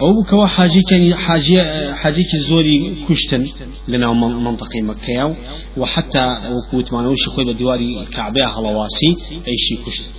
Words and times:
أو 0.00 0.22
كوا 0.22 0.46
حاجي 0.46 0.82
كان 0.90 1.14
حاجي 1.14 1.62
حاجي 1.94 2.22
كزوري 2.32 2.96
كشتن 3.08 3.46
لنا 3.88 4.12
منطقة 4.12 4.82
مكة 4.82 5.36
وحتى 5.76 6.38
وكوت 6.52 6.92
ما 6.92 7.02
نوش 7.02 7.28
خوي 7.28 7.44
بدواري 7.44 8.00
الكعبة 8.02 8.46
هلواسي 8.46 9.06
أي 9.48 9.56
شيء 9.56 9.78
كشتن 9.86 10.10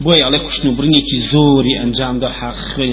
بوي 0.00 0.22
على 0.22 0.38
كشتن 0.38 0.74
برني 0.74 1.00
كي 1.00 1.20
زوري 1.20 1.82
أنجام 1.82 2.18
ده 2.20 2.30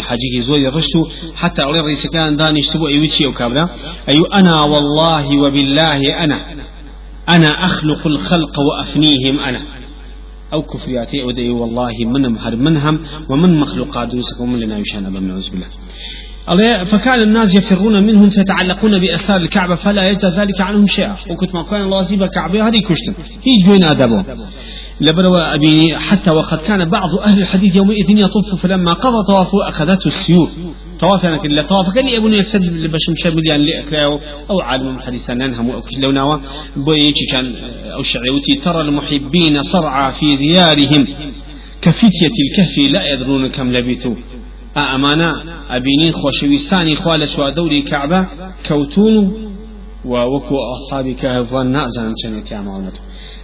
حاجي 0.01 0.27
كي 0.33 0.41
زوري 0.41 0.67
رشتو 0.67 1.07
حتى 1.35 1.61
على 1.61 1.79
الرئيس 1.79 2.07
كان 2.07 2.37
داني 2.37 2.59
اشتبو 2.59 2.87
أي 2.87 2.99
وشي 2.99 3.25
أو 3.25 3.31
كابلا 3.31 3.69
أيو 4.09 4.25
أنا 4.25 4.61
والله 4.63 5.37
وبالله 5.37 6.23
أنا 6.23 6.55
أنا 7.29 7.65
أخلق 7.65 8.07
الخلق 8.07 8.59
وأفنيهم 8.59 9.39
أنا. 9.39 9.76
أو 10.53 10.61
كفرياتي 10.61 11.23
أو 11.23 11.31
دي 11.31 11.49
والله 11.49 11.91
من 12.05 12.37
هر 12.37 12.55
منهم 12.55 12.99
ومن 13.29 13.59
مخلوقات 13.59 14.13
يوسف 14.13 14.41
ومن 14.41 14.59
لنا 14.59 14.77
يشان 14.77 15.05
أبا 15.05 15.19
بالله. 15.19 15.67
فكان 16.83 17.21
الناس 17.21 17.55
يفرون 17.55 18.03
منهم 18.03 18.29
فيتعلقون 18.29 18.99
بأسار 18.99 19.41
الكعبة 19.41 19.75
فلا 19.75 20.09
يجد 20.09 20.25
ذلك 20.25 20.61
عنهم 20.61 20.87
شيئا. 20.87 21.15
وكنت 21.29 21.55
ما 21.55 21.63
كان 21.63 21.81
الله 21.81 22.01
زيب 22.01 22.25
كعبة 22.25 22.67
هذه 22.67 22.79
كشتن 22.89 23.13
هيج 23.43 23.71
بين 23.71 23.83
آدمه 23.83 24.25
لبروا 25.01 25.55
أبي 25.55 25.97
حتى 25.97 26.31
وقد 26.31 26.57
كان 26.57 26.89
بعض 26.89 27.15
أهل 27.23 27.41
الحديث 27.41 27.75
يومئذ 27.75 28.09
يطوف 28.09 28.55
فلما 28.55 28.93
قضى 28.93 29.27
طوافه 29.27 29.69
أخذته 29.69 30.07
السيوف. 30.07 30.49
طواف 30.99 31.25
أنا 31.25 31.37
كلا 31.37 31.61
طواف 31.61 31.93
كان 31.95 32.07
يبون 32.07 32.33
يكسب 32.33 32.61
لبشم 32.61 33.15
شامل 33.15 33.47
يعني 33.47 33.65
لأكلاو 33.65 34.19
أو 34.49 34.59
عالم 34.61 34.97
الحديث 34.97 35.29
أنهم 35.29 35.71
أو 35.71 35.81
كش 35.81 35.97
لو 35.97 36.11
نوا 36.11 36.37
بويتي 36.75 37.25
كان 37.31 37.55
أو 37.93 38.03
شعيوتي 38.03 38.55
ترى 38.63 38.81
المحبين 38.81 39.61
صرعى 39.61 40.11
في 40.11 40.35
ديارهم. 40.35 41.07
كفتية 41.81 42.31
الكهف 42.49 42.77
لا 42.93 43.13
يدرون 43.13 43.47
كم 43.47 43.71
لبثوا. 43.71 44.15
أمانة 44.77 45.33
أبينين 45.69 46.13
خوشويستاني 46.13 46.95
خوالة 46.95 47.25
شوى 47.25 47.51
دوري 47.51 47.81
كعبة 47.81 48.27
كوتون 48.67 49.53
ووكو 50.05 50.55
أصحاب 50.73 51.09
كهف 51.09 51.53
نأزن 51.53 52.13
شنت 52.23 52.51
يعملونته 52.51 52.99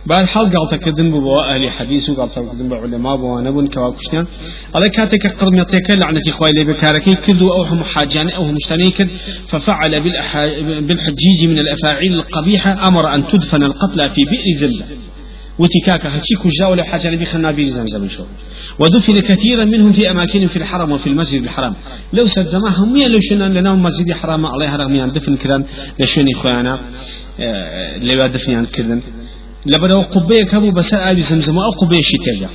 بعد 0.05 0.25
حال 0.25 0.45
قال 0.45 0.79
تكذن 0.79 1.11
بوا 1.11 1.55
أهل 1.55 1.69
حديث 1.69 2.09
وقال 2.09 2.29
تكذن 2.29 2.69
بعلماء 2.69 3.15
بوا 3.17 3.41
نبون 3.41 3.67
كواكشنا 3.67 4.25
على 4.75 4.89
كاتك 4.89 5.27
قرن 5.27 5.57
يطيك 5.57 5.89
لعنة 5.91 6.21
إخوة 6.29 6.49
اللي 6.49 6.63
بكاركي 6.63 7.15
كذوا 7.15 7.55
أو 7.55 7.61
هم 7.61 7.83
حاجان 7.83 8.29
أو 8.29 8.57
كذ 8.97 9.07
ففعل 9.47 10.03
بالحجيج 10.87 11.45
من 11.49 11.59
الأفاعيل 11.59 12.13
القبيحة 12.13 12.87
أمر 12.87 13.15
أن 13.15 13.27
تدفن 13.27 13.63
القتلى 13.63 14.09
في 14.09 14.21
بئر 14.25 14.69
زلة 14.69 14.85
وتكاكا 15.59 16.09
هتشي 16.09 16.35
كجا 16.35 16.67
ولا 16.67 16.83
حاجة 16.83 17.09
نبي 17.09 17.25
خلنا 17.25 17.51
بير 17.51 17.69
زمزم 17.69 18.09
شو. 18.09 18.23
ودفن 18.79 19.19
كثيرا 19.19 19.65
منهم 19.65 19.91
في 19.91 20.11
أماكن 20.11 20.47
في 20.47 20.57
الحرم 20.57 20.91
وفي 20.91 21.07
المسجد 21.07 21.43
الحرام. 21.43 21.75
لو 22.13 22.27
سدماهم 22.27 22.93
ميا 22.93 23.07
لو 23.07 23.19
شنا 23.21 23.43
لنا 23.43 23.75
مسجد 23.75 24.11
حرام 24.11 24.45
عليها 24.45 24.77
رغم 24.77 25.11
دفن 25.11 25.35
كذا 25.35 25.63
لشوني 25.99 26.31
إخوانا 26.31 26.81
آه، 27.39 27.97
لو 27.97 28.27
دفن 28.27 28.65
كذا 28.65 28.99
لبرو 29.65 30.01
قبية 30.01 30.43
كابو 30.43 30.71
بس 30.71 30.93
آبي 30.93 31.21
زمزم 31.21 31.57
أو 31.59 31.71
قبية 31.71 32.01
شتاجا 32.01 32.49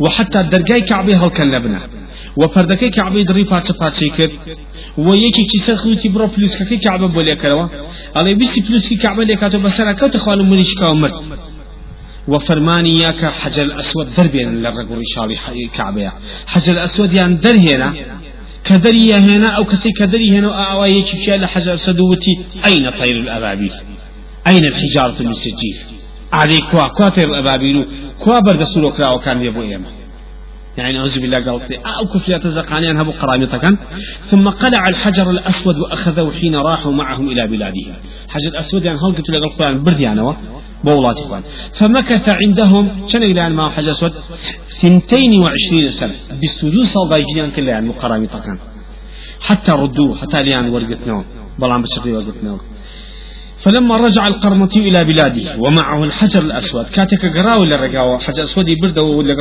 وحتى 0.00 0.40
الدرجاي 0.40 0.80
كعبي 0.80 1.14
هل 1.14 1.28
كان 1.28 1.54
لبنا 1.54 1.80
وفردكي 2.36 2.90
كعبي 2.90 3.24
دري 3.24 3.42
باتش 3.42 3.72
باتش 3.72 4.04
كر 4.16 4.30
ويكي 4.98 5.44
كيسر 5.50 5.76
خوتي 5.76 6.08
برو 6.08 6.26
بلوس 6.26 6.62
كي 6.62 6.76
كعبة 6.76 7.06
بولي 7.08 7.36
كروا. 7.36 7.68
على 8.16 8.34
بيستي 8.34 8.60
بلوس 8.60 8.88
كي 8.88 8.96
كعبة 8.96 9.24
لكاتو 9.24 9.58
بس 9.58 9.80
أنا 9.80 9.92
كوت 9.92 10.16
خوالو 10.16 10.44
منيش 10.44 10.74
كامر 10.74 11.10
وفرماني 12.28 13.00
ياك 13.00 13.24
حجر 13.24 13.62
الأسود 13.62 14.06
دربين 14.16 14.54
للرجل 14.54 15.02
شالي 15.14 15.36
كعبة 15.76 16.12
حجر 16.46 16.72
الأسود 16.72 17.12
يعني 17.12 17.34
در 17.34 17.56
هنا. 17.56 17.94
كدري 18.64 19.14
هنا 19.14 19.48
أو 19.48 19.64
كسي 19.64 19.90
كدري 19.92 20.38
هنا 20.38 20.72
أو 20.72 20.84
يكي 20.84 21.24
شيء 21.24 21.46
حجر 21.46 21.72
الأسود 21.72 22.00
أين 22.66 22.90
طير 22.90 23.20
الأبابيل؟ 23.20 23.72
أين 24.46 24.64
الحجارة 24.64 25.22
من 25.22 25.32
علي 26.32 26.58
كوا 26.70 26.88
كواتر 26.88 27.24
الأبابيل 27.24 27.86
كوا 28.18 28.40
برد 28.40 28.62
سلوك 28.62 29.00
لا 29.00 29.10
وكان 29.10 29.42
يبو 29.42 29.62
إيما 29.62 29.90
يعني 30.76 30.98
أعوذ 30.98 31.20
بالله 31.20 31.50
قالت 31.50 31.72
أو 31.72 32.06
كفيات 32.06 32.46
زقانيان 32.46 32.96
هبو 32.96 33.10
قرامطة 33.10 33.76
ثم 34.24 34.48
قلع 34.48 34.88
الحجر 34.88 35.30
الأسود 35.30 35.78
وأخذه 35.78 36.32
حين 36.40 36.56
راحوا 36.56 36.92
معهم 36.92 37.28
إلى 37.28 37.46
بلاده 37.46 38.00
حجر 38.28 38.48
الأسود 38.48 38.84
يعني 38.84 38.98
هل 38.98 39.12
قلت 39.16 39.30
لك 39.30 39.42
القرآن 39.42 39.84
برد 39.84 40.00
يعني 40.00 40.36
بولات 40.84 41.18
إخوان 41.18 41.42
فمكث 41.72 42.28
عندهم 42.28 43.06
شنو 43.06 43.22
إلى 43.22 43.48
ما 43.48 43.68
حجر 43.68 43.90
أسود 43.90 44.12
ثنتين 44.80 45.42
وعشرين 45.42 45.90
سنة 45.90 46.14
بالسجود 46.40 46.84
صلى 46.84 47.24
جيان 47.34 47.50
كله 47.50 47.70
يعني 47.70 47.90
قرامطة 47.90 48.58
حتى 49.40 49.72
ردوه 49.72 50.16
حتى 50.16 50.42
ليان 50.42 50.68
ورقتنا 50.68 51.24
بلان 51.58 51.82
بشقي 51.82 52.12
ورقتنا 52.12 52.58
فلما 53.62 53.96
رجع 53.96 54.28
القرمطي 54.28 54.78
إلى 54.78 55.04
بلاده 55.04 55.56
ومعه 55.58 56.04
الحجر 56.04 56.42
الأسود. 56.42 56.86
كاتك 56.86 57.36
قراو 57.36 57.64
للرقاوة 57.64 58.18
حجر 58.18 58.44
أسود 58.44 58.68
يبرده 58.68 59.02
ولا 59.02 59.34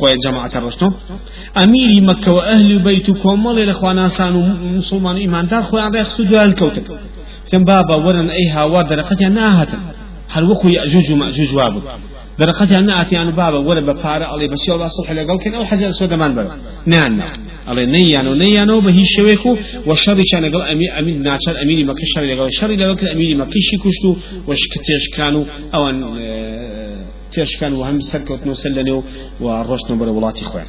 خويا 0.00 0.16
جماعة 0.24 0.50
الرشتو. 0.56 0.86
أميري 1.64 2.00
مكة 2.00 2.32
وأهل 2.34 2.78
بيتكم 2.78 3.44
مال 3.44 3.58
الإخوان 3.58 4.08
سانو 4.08 4.40
مسلمان 4.78 5.16
إيمان 5.16 5.46
دار 5.46 5.62
خويا 5.62 5.82
عم 5.82 5.94
يقصدوا 5.94 6.44
الكوكب 6.44 6.82
كم 7.52 7.64
بابا 7.64 7.94
ورن 7.94 8.30
أيها 8.30 8.64
ودرقتها 8.64 9.28
ناهتا 9.28 9.78
هل 10.28 10.44
وخو 10.44 10.68
يأجوج 10.68 11.12
ومأجوج 11.12 11.54
وابد 11.54 11.82
درقتها 12.38 12.80
ناتي 12.80 13.22
أنا 13.22 13.30
بابا 13.30 13.58
ولا 13.58 13.92
بفارة 13.92 14.24
علي 14.24 14.48
بس 14.48 14.68
يلا 14.68 14.88
صلح 14.88 15.10
لقال 15.12 15.38
كن 15.38 15.54
أو 15.54 15.64
حجر 15.64 15.88
أسود 15.88 16.12
من 16.14 16.34
بابا 16.34 16.56
نعم. 16.86 17.22
علي 17.68 17.86
نيانو 17.86 18.34
نيانو 18.34 18.80
بهي 18.80 19.04
شويكو 19.16 19.56
والشر 19.86 20.22
كان 20.32 20.44
قال 20.54 20.62
أمي 20.62 20.90
أمي 20.98 21.12
ناتشر 21.12 21.62
أميري 21.62 21.84
مكة 21.84 22.02
الشر 22.02 22.24
لقال 22.24 22.48
الشر 22.48 22.70
لقال 22.72 23.08
أميري 23.08 23.34
مكة 23.34 23.60
شي 23.60 23.76
كشتو 23.76 24.16
وش 24.48 24.62
كتيش 24.72 25.04
كانوا 25.16 25.44
أو 25.74 25.88
أن 25.90 25.96
تيش 27.32 27.56
كانوا 27.60 27.78
وهم 27.78 28.00
سركت 28.00 28.46
نوسلنوا 28.46 29.02
ورشنا 29.40 29.96
برولاتي 29.98 30.44
خوان 30.44 30.66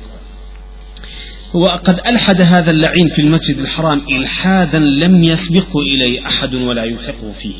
وقد 1.53 1.99
ألحد 2.07 2.41
هذا 2.41 2.71
اللعين 2.71 3.07
في 3.07 3.21
المسجد 3.21 3.57
الحرام 3.57 4.01
إلحادا 4.17 4.79
لم 4.79 5.23
يسبقه 5.23 5.79
إليه 5.81 6.27
أحد 6.27 6.53
ولا 6.53 6.83
يلحقه 6.83 7.31
فيه 7.31 7.53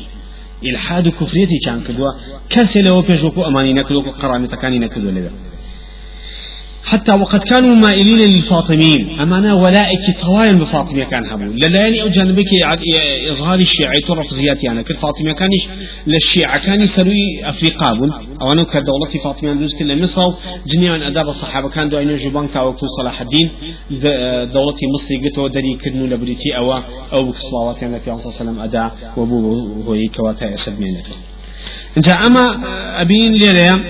إلحاد 0.70 1.08
كفريتي 1.08 1.58
كان 1.64 1.80
كدوا 1.80 2.12
كسل 2.50 2.88
وبيجوكو 2.88 3.46
أماني 3.46 3.72
نكدو 3.72 4.00
قرامي 4.00 4.46
تكاني 4.48 4.78
نكدو 4.78 5.10
لبا 5.10 5.30
حتى 6.84 7.12
وقد 7.12 7.42
كانوا 7.42 7.74
مائلين 7.74 8.18
للفاطميين. 8.18 9.20
أمانا 9.20 9.54
ولائك 9.54 10.20
طوايا 10.22 10.52
بفاطمية 10.52 11.04
كان 11.04 11.24
هبو 11.26 11.44
للاني 11.44 12.02
أو 12.02 12.08
جانبك 12.08 12.44
إظهار 13.30 13.58
الشيعة 13.58 13.92
طرف 14.08 14.26
زياتي 14.26 14.70
أنا 14.70 14.82
كل 14.82 14.94
فاطمية 14.94 15.32
كانش 15.32 15.68
للشيعة 16.06 16.66
كان 16.66 16.80
يسروي 16.80 17.40
أفريقا 17.44 17.88
أو 18.42 18.52
أنا 18.52 18.64
كدولة 18.64 19.06
فاطمية 19.24 19.52
مصر. 19.94 20.32
جنيان 20.66 21.02
أداب 21.02 21.28
الصحابة 21.28 21.68
كان 21.68 21.88
دو 21.88 21.98
أين 21.98 22.16
جبان 22.16 22.50
تاوكو 22.50 22.86
صلاح 22.86 23.20
الدين. 23.20 23.50
دولة 24.54 24.78
مصر 24.94 25.14
قتو 25.24 25.46
دري 25.48 25.74
كدنو 25.82 26.06
لبريتي 26.06 26.56
أو 26.56 26.72
أو 27.12 27.24
بكسلاوات 27.28 27.82
يعني 27.82 28.00
في 28.00 28.04
صلى 28.04 28.14
الله 28.14 28.34
عليه 28.40 28.42
وسلم 28.42 28.60
أدا 28.60 28.90
وبو 29.16 29.38
هو 29.86 29.94
كواتا 30.16 30.54
أسد 30.54 30.80
مينته 30.80 31.14
جاء 31.98 32.26
أما 32.26 32.44
أبين 33.02 33.32
ليلة 33.32 33.80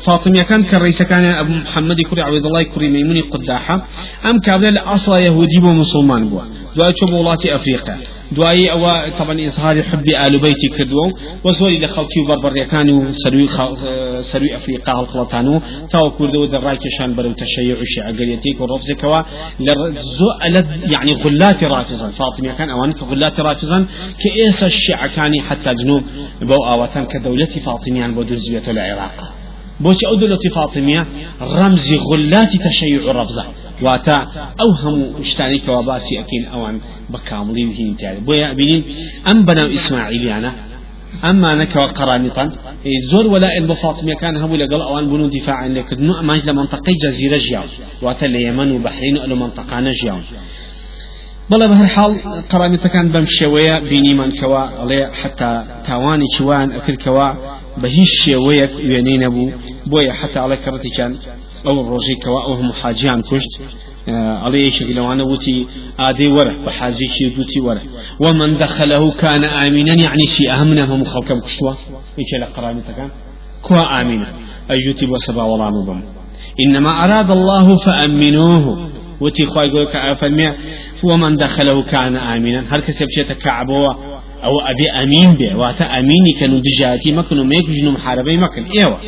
فاطمية 0.00 0.42
كان 0.42 0.62
كالرئيس 0.62 1.02
كان 1.02 1.24
أبو 1.24 1.52
محمد 1.52 1.96
كري 2.10 2.22
عبد 2.22 2.46
الله 2.46 2.62
كري 2.62 2.88
ميموني 2.88 3.20
قداحة. 3.20 3.86
أم 4.24 4.40
كابلا 4.40 4.68
الأصل 4.68 5.18
يهودي 5.18 5.58
ومسلمان 5.58 6.28
بوا 6.28 6.42
دعاء 6.76 6.92
شبولات 6.96 7.46
أفريقيا. 7.46 7.98
دعاء 8.32 8.70
أو 8.72 8.82
طبعا 9.18 9.46
إظهار 9.46 9.82
حب 9.82 10.08
آل 10.08 10.38
بيتي 10.38 10.68
كدو 10.78 11.12
وزوري 11.44 11.78
لخلتي 11.78 12.20
وبربر 12.20 12.64
كانوا 12.64 13.12
سروي 13.12 13.48
سروي 14.22 14.56
أفريقيا 14.56 15.00
الخلطانو 15.00 15.60
تاو 15.90 16.10
كردو 16.10 16.44
دراي 16.44 16.76
كشان 16.76 17.14
برو 17.14 17.32
تشيع 17.32 17.76
الشيعة 17.80 18.12
قريتيك 18.18 18.60
ورفز 18.60 18.92
كوا 18.92 19.20
لرزو 19.60 20.28
يعني 20.94 21.12
غلات 21.12 21.64
رافزا 21.64 22.08
فاطمية 22.10 22.52
كان 22.52 22.70
أوان 22.70 22.90
غلات 23.10 23.40
رافزا 23.40 23.86
كإيس 24.22 24.64
الشيعة 24.64 25.06
كان 25.16 25.40
حتى 25.40 25.74
جنوب 25.74 26.02
بو 26.42 26.54
آواتان 26.54 27.06
كدولة 27.06 27.46
فاطميان 27.66 28.14
بودوزية 28.14 28.62
العراق. 28.68 29.35
بوش 29.80 30.04
أو 30.04 30.14
دولة 30.14 30.38
فاطمية 30.54 31.06
رمز 31.42 31.88
غلات 32.10 32.52
تشيع 32.66 33.12
رفزة 33.12 33.44
واتا 33.82 34.16
أو 34.60 34.70
هم 34.82 35.12
اشتاني 35.20 35.58
كواباسي 35.58 36.20
أكين 36.20 36.44
أوان 36.44 36.80
بكاملين 37.10 37.68
هين 37.68 37.96
تاري 37.96 38.20
بويا 38.20 38.52
بينين 38.52 38.84
أم 39.30 39.44
بنا 39.44 39.66
إسماعيل 39.66 40.28
أنا 40.28 40.52
أما 41.24 41.52
أنا 41.52 41.64
قرانطا 41.98 42.44
زور 43.10 43.26
ولا 43.26 43.48
البفاطمية 43.58 44.14
كان 44.14 44.36
هم 44.36 44.56
لقل 44.56 44.80
أوان 44.80 45.04
بنو 45.10 45.26
دفاعا 45.26 45.68
لكن 45.68 46.06
ماج 46.28 46.40
لمنطقة 46.48 46.92
جزيرة 47.04 47.36
جياو 47.36 47.64
واتا 48.02 48.26
اليمن 48.26 48.72
وبحرين 48.72 49.16
ألو 49.16 49.36
منطقة 49.36 49.80
نجياو 49.80 50.20
بەڵێ 51.50 51.66
بە 51.70 51.76
هەر 51.80 51.88
حاڵ 51.96 52.12
قەرامەتەکان 52.50 53.06
بەم 53.14 53.26
شێوەیە 53.36 53.76
بینیمانکەوە 53.90 54.62
ئەڵێ 54.78 55.00
حتا 55.20 55.52
تاوانی 55.86 56.28
چوان 56.34 56.68
ئەکردکەوە 56.76 57.28
بە 57.80 57.88
هیچ 57.96 58.10
شێوەیەک 58.24 58.72
وێنەی 58.88 59.18
نەبوو. 59.24 59.52
بۆیە 59.90 60.12
حتا 60.20 60.38
ئەڵێ 60.44 60.56
کەڕەتێکیان 60.64 61.12
ئەو 61.66 61.76
ڕۆژێکەوە 61.90 62.40
ئەو 62.46 62.54
هەموو 62.58 62.78
حاجیان 62.80 63.20
کوشت 63.28 63.52
عليه 64.46 64.70
شكل 64.70 64.98
وأنا 64.98 65.24
وتي 65.24 65.66
آدي 65.98 66.26
ورا 66.26 66.64
بحازي 66.66 67.08
شي 67.08 67.28
دوتي 67.28 67.60
ورا 67.60 67.80
ومن 68.20 68.58
دخله 68.58 69.10
كان 69.10 69.44
آمنا 69.44 69.94
يعني 69.94 70.26
شي 70.26 70.50
أهمنا 70.50 70.84
هم 70.84 71.04
خلقم 71.04 71.40
كشوا 71.40 71.72
إيش 72.18 72.34
لقرامي 72.42 72.80
تكان 72.80 73.10
كوا 73.62 74.00
آمنا 74.00 74.26
أيوتي 74.70 75.06
وسبا 75.06 75.42
ولا 75.42 75.70
مبم 75.70 76.02
إنما 76.60 77.04
أراد 77.04 77.30
الله 77.30 77.76
فأمنوه. 77.76 78.90
وتي 79.20 79.46
خواي 79.46 79.68
يقول 79.68 80.16
فرمي 80.16 80.52
ومن 81.02 81.36
دخله 81.36 81.82
كان 81.82 82.16
آمنا 82.16 82.64
هل 82.70 82.80
كسب 82.80 83.06
شيء 83.10 83.24
تكعبوا 83.24 83.92
أو 84.46 84.60
أبي 84.60 84.90
أمين 85.02 85.36
به 85.36 85.56
واتا 85.56 85.84
أميني 85.98 86.32
كانوا 86.40 86.60
دجاتي 86.66 87.12
مكنوا 87.12 87.44
ميك 87.44 87.70
جنو 87.70 87.90
محاربي 87.90 88.36
مكن 88.36 88.64
إيوه 88.64 88.98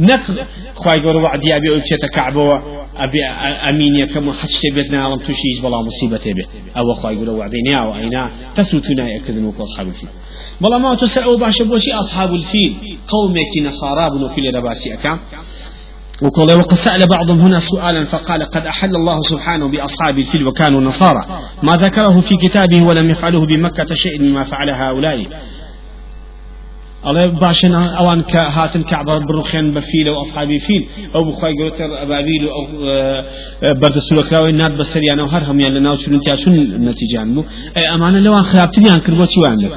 نك 0.00 0.20
خواي 0.74 0.98
يقول 0.98 1.16
وعدي 1.16 1.56
أبي 1.56 1.68
أبي 1.72 1.82
تكعبوا 2.02 2.54
أبي 2.96 3.24
أمين 3.68 4.06
كم 4.06 4.32
حتى 4.32 4.68
بيتنا 4.74 5.04
عالم 5.04 5.18
تشيج 5.18 5.56
بلا 5.62 5.78
مصيبة 5.86 6.24
به 6.36 6.46
أو 6.76 6.94
خواي 6.94 7.14
يقول 7.14 7.28
وعدينا 7.28 7.74
أو 7.82 7.94
أين 7.94 8.30
تسوتنا 8.56 9.04
يكذنوا 9.10 9.52
أصحاب 9.60 9.88
الفيل. 9.88 10.08
بلا 10.60 10.78
ما 10.78 10.94
تسعوا 10.94 11.38
باش 11.38 11.62
بوشي 11.62 11.92
أصحاب 11.92 12.34
الفيل 12.34 12.74
قومك 13.08 13.52
نصارى 13.66 14.10
بنو 14.10 14.28
في 14.28 14.48
الرباسي 14.48 14.94
أكام 14.94 15.18
وقال 16.22 16.52
وقد 16.58 16.74
سأل 16.74 17.06
بعضهم 17.06 17.40
هنا 17.40 17.60
سؤالا 17.60 18.04
فقال 18.04 18.42
قد 18.42 18.66
أحل 18.66 18.96
الله 18.96 19.22
سبحانه 19.22 19.68
بأصحاب 19.68 20.18
الفيل 20.18 20.46
وكانوا 20.46 20.80
نصارى 20.80 21.20
ما 21.62 21.76
ذكره 21.76 22.20
في 22.20 22.36
كتابه 22.36 22.82
ولم 22.82 23.10
يفعله 23.10 23.46
بمكة 23.46 23.94
شيء 23.94 24.22
مما 24.22 24.44
فعل 24.44 24.70
هؤلاء. 24.70 25.26
الله 27.06 27.26
باشن 27.26 27.74
أوان 27.74 28.22
كهاتن 28.22 28.82
كعبة 28.82 29.18
بروخين 29.18 29.74
بفيل 29.74 30.08
أو 30.08 30.22
اصحابي 30.22 30.58
فيل 30.58 30.86
أو 31.14 31.24
بخواي 31.24 31.52
قلتر 31.52 32.02
أبابيل 32.02 32.48
أو 32.48 32.66
آه، 32.88 33.24
برد 33.72 33.98
سلوكاوي 33.98 34.52
ناد 34.52 34.76
بسريان 34.76 35.20
أو 35.20 35.26
هرهم 35.26 35.60
يلا 35.60 35.80
ناو 35.80 35.96
شنو 35.96 36.20
شنو 36.34 36.54
النتيجة 36.54 37.20
عنه 37.20 37.44
أي 37.76 37.94
أمانة 37.94 38.18
لو 38.18 38.38
ان 38.38 38.42
خرابتني 38.42 38.90
عن 38.90 39.00
كربوتي 39.00 39.40
وعندك 39.40 39.72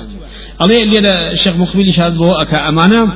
الله 0.61 0.83
اللي 0.83 1.31
الشيخ 1.31 1.55
مخبيلي 1.55 1.91
شهد 1.91 2.17
بو 2.17 2.31
أكا 2.31 2.69
أمانة 2.69 3.09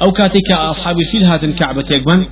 أو 0.00 0.12
كاتك 0.12 0.50
أصحاب 0.50 0.98
الفيل 0.98 1.24
هذا 1.24 1.50
كعبة 1.50 1.84
يقبن. 1.90 2.26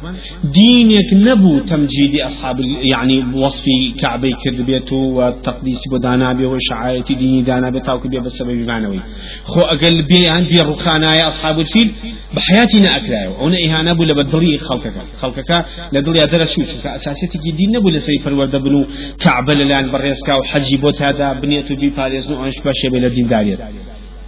دينك 0.44 1.12
نبو 1.12 1.58
تمجيد 1.58 2.20
أصحاب 2.20 2.60
يعني 2.92 3.24
وصف 3.34 3.64
كعبة 4.00 4.32
كذبيته 4.44 4.96
والتقديس 4.96 5.80
بدانا 5.92 6.32
به 6.32 6.46
وشعائر 6.46 7.02
ديني 7.02 7.42
دانا 7.42 7.70
بتاوك 7.70 8.06
بيه 8.06 8.20
بسبب 8.20 8.66
معنوي. 8.66 9.00
خو 9.44 9.60
أقل 9.60 10.02
بيان 10.02 10.44
بي 10.44 10.60
الرخانا 10.60 11.28
أصحاب 11.28 11.60
الفيل 11.60 11.90
بحياتنا 12.34 12.96
أكلايو 12.96 13.46
أنا 13.46 13.56
إهانة 13.66 13.92
بولا 13.92 14.14
بدري 14.14 14.58
خلقك. 14.58 14.92
خلقك 15.18 15.64
لدري 15.92 16.22
أدرسوش 16.22 16.66
كأساسيتك 16.84 17.40
دين 17.56 17.70
نبو 17.76 17.88
لسي 17.88 18.18
فرورد 18.18 18.56
بنو 18.56 18.84
كعبة 19.20 19.54
للان 19.54 19.92
بريسكا 19.92 20.34
وحجي 20.34 20.76
بوت 20.76 21.02
هذا 21.02 21.32
بنيته 21.32 21.76
بي 21.76 21.90
فارس 21.90 22.30
نوعش 22.30 22.58
باشي 22.64 22.88
بلا 22.88 23.08
دين 23.08 23.28
داريت 23.28 23.58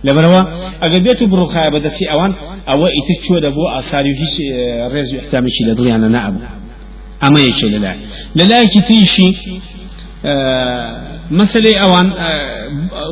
لەبەرەوە 0.07 0.41
ئەگەر 0.83 1.01
بێت 1.07 1.19
و 1.23 1.27
بڕوخایە 1.33 1.71
بەدەستی 1.75 2.07
ئەوان 2.13 2.33
ئەوە 2.71 2.89
ئیتر 2.97 3.19
چۆ 3.25 3.37
دەبوو 3.45 3.67
ئاساری 3.75 4.15
هیچ 4.23 4.35
ڕێز 4.93 5.09
و 5.15 5.17
احتامێکی 5.23 5.63
لە 5.69 5.75
دڵیانە 5.79 6.09
نەبوو 6.17 6.41
ئەمە 7.23 7.41
یەکێ 7.49 7.69
لەلای 7.75 7.99
لەلایەکی 8.39 8.81
تریشی 8.89 9.31
مەسلەی 11.39 11.77
ئەوان 11.83 12.09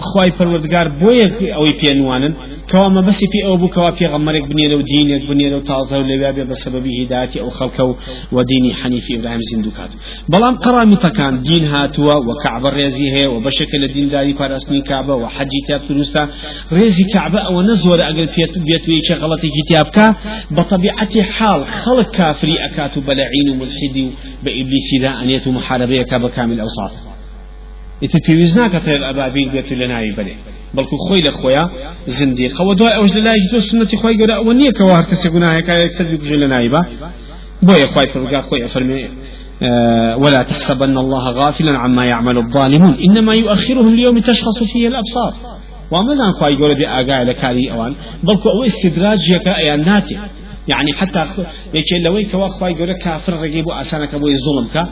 خی 0.09 0.31
پەروەردگار 0.39 0.87
بۆ 1.01 1.11
یەک 1.23 1.35
ئەوەی 1.57 1.75
پێنوانن 1.81 2.33
ما 2.75 3.01
بس 3.01 3.19
في 3.19 3.47
أبو 3.47 3.69
كوا 3.69 3.91
في 3.91 4.07
غمرك 4.07 4.43
بنيرة 4.43 4.77
ودينك 4.77 5.23
بنيرة 5.29 5.57
وتازه 5.57 5.99
ولباب 5.99 6.49
بسبب 6.49 6.87
هداية 6.87 7.41
أو 7.41 7.51
خلقه 7.51 7.97
وديني 8.33 8.75
حنيفي 8.75 9.17
إبراهيم 9.17 9.41
زندوكات 9.53 9.91
بلام 10.29 10.57
قرامي 10.57 10.97
تكان 10.97 11.43
دين 11.43 11.65
هاتوا 11.65 12.15
وكعب 12.15 12.67
الرزي 12.67 13.11
هي 13.13 13.27
وبشكل 13.27 13.85
الدين 13.85 14.09
داري 14.09 14.35
فارسني 14.35 14.83
كعبة 14.83 15.15
وحجي 15.15 15.61
تاب 15.69 15.81
تروسا 15.89 16.29
رزي 16.73 17.05
كعبة 17.15 17.39
أو 17.41 17.63
نزور 17.63 18.03
أقل 18.03 18.29
فيت 18.29 18.59
بيتوي 18.59 19.01
شغلتي 19.09 19.49
كتابك 19.59 20.17
بطبيعة 20.51 21.23
حال 21.23 21.65
خلق 21.65 22.11
كافري 22.11 22.55
أكاتو 22.55 23.01
بلعين 23.01 23.51
وملحدي 23.51 24.11
بإبليس 24.45 24.89
ذا 25.01 25.23
أن 25.23 25.31
يتو 25.31 25.51
محاربية 25.53 26.03
كابا 26.03 26.29
كامل 26.29 26.61
أوصاف 26.61 26.93
وزنك 28.31 28.85
طير 28.85 29.11
أبابيل 29.11 29.53
بيت 29.53 29.73
لنا 29.73 30.01
يبلي 30.03 30.35
بەڵکو 30.77 30.97
خۆی 31.05 31.23
لە 31.27 31.33
خۆیان 31.39 31.69
زندیقەوە 32.19 32.73
دوای 32.79 32.95
ئەوش 32.99 33.11
لە 33.17 33.23
لای 33.27 33.41
تۆ 33.51 33.59
سنەتی 33.69 33.97
خۆی 34.01 34.15
گەورە 34.21 34.35
ئەوە 34.39 34.53
نییە 34.61 34.73
کەەوە 34.79 34.93
هەر 34.99 35.07
کەسێک 35.11 35.31
گوناهەکە 35.35 35.73
یەکسەر 35.85 36.07
بکوژێ 36.13 36.37
لە 36.43 36.49
نایبە. 36.55 36.83
بۆیە 37.67 37.87
خۆی 37.93 38.09
پرگا 38.13 38.41
خۆی 38.49 38.63
ئەفەرمێ 38.65 39.01
ولا 40.23 40.43
تحسبن 40.51 40.97
الله 41.05 41.25
غافلا 41.39 41.73
عما 41.83 42.05
يعمل 42.13 42.37
الظالمون. 42.45 42.95
إنما 43.07 43.33
يؤخرهم 43.35 43.95
ليوم 43.99 44.17
تشخص 44.19 44.59
فيه 44.73 44.89
الأبصار. 44.89 45.33
ومزان 45.93 46.33
خواهي 46.33 46.57
قولة 46.57 46.75
بأقاء 46.81 47.25
لكاري 47.25 47.73
أوان 47.73 47.93
بلكو 48.23 48.49
أو 48.51 48.65
استدراج 48.65 49.31
يكا 49.31 49.57
أيان 49.57 49.81
ناتي 49.85 50.17
يعني 50.73 50.93
حتى 50.93 51.27
يكي 51.75 51.99
لوي 52.05 52.25
كوا 52.25 52.49
خواي 52.49 52.73
جورا 52.75 52.93
كافر 53.05 53.33
رقيب 53.33 53.69
أسانا 53.69 54.07
كبوي 54.07 54.33
الظلم 54.39 54.67
كا 54.75 54.83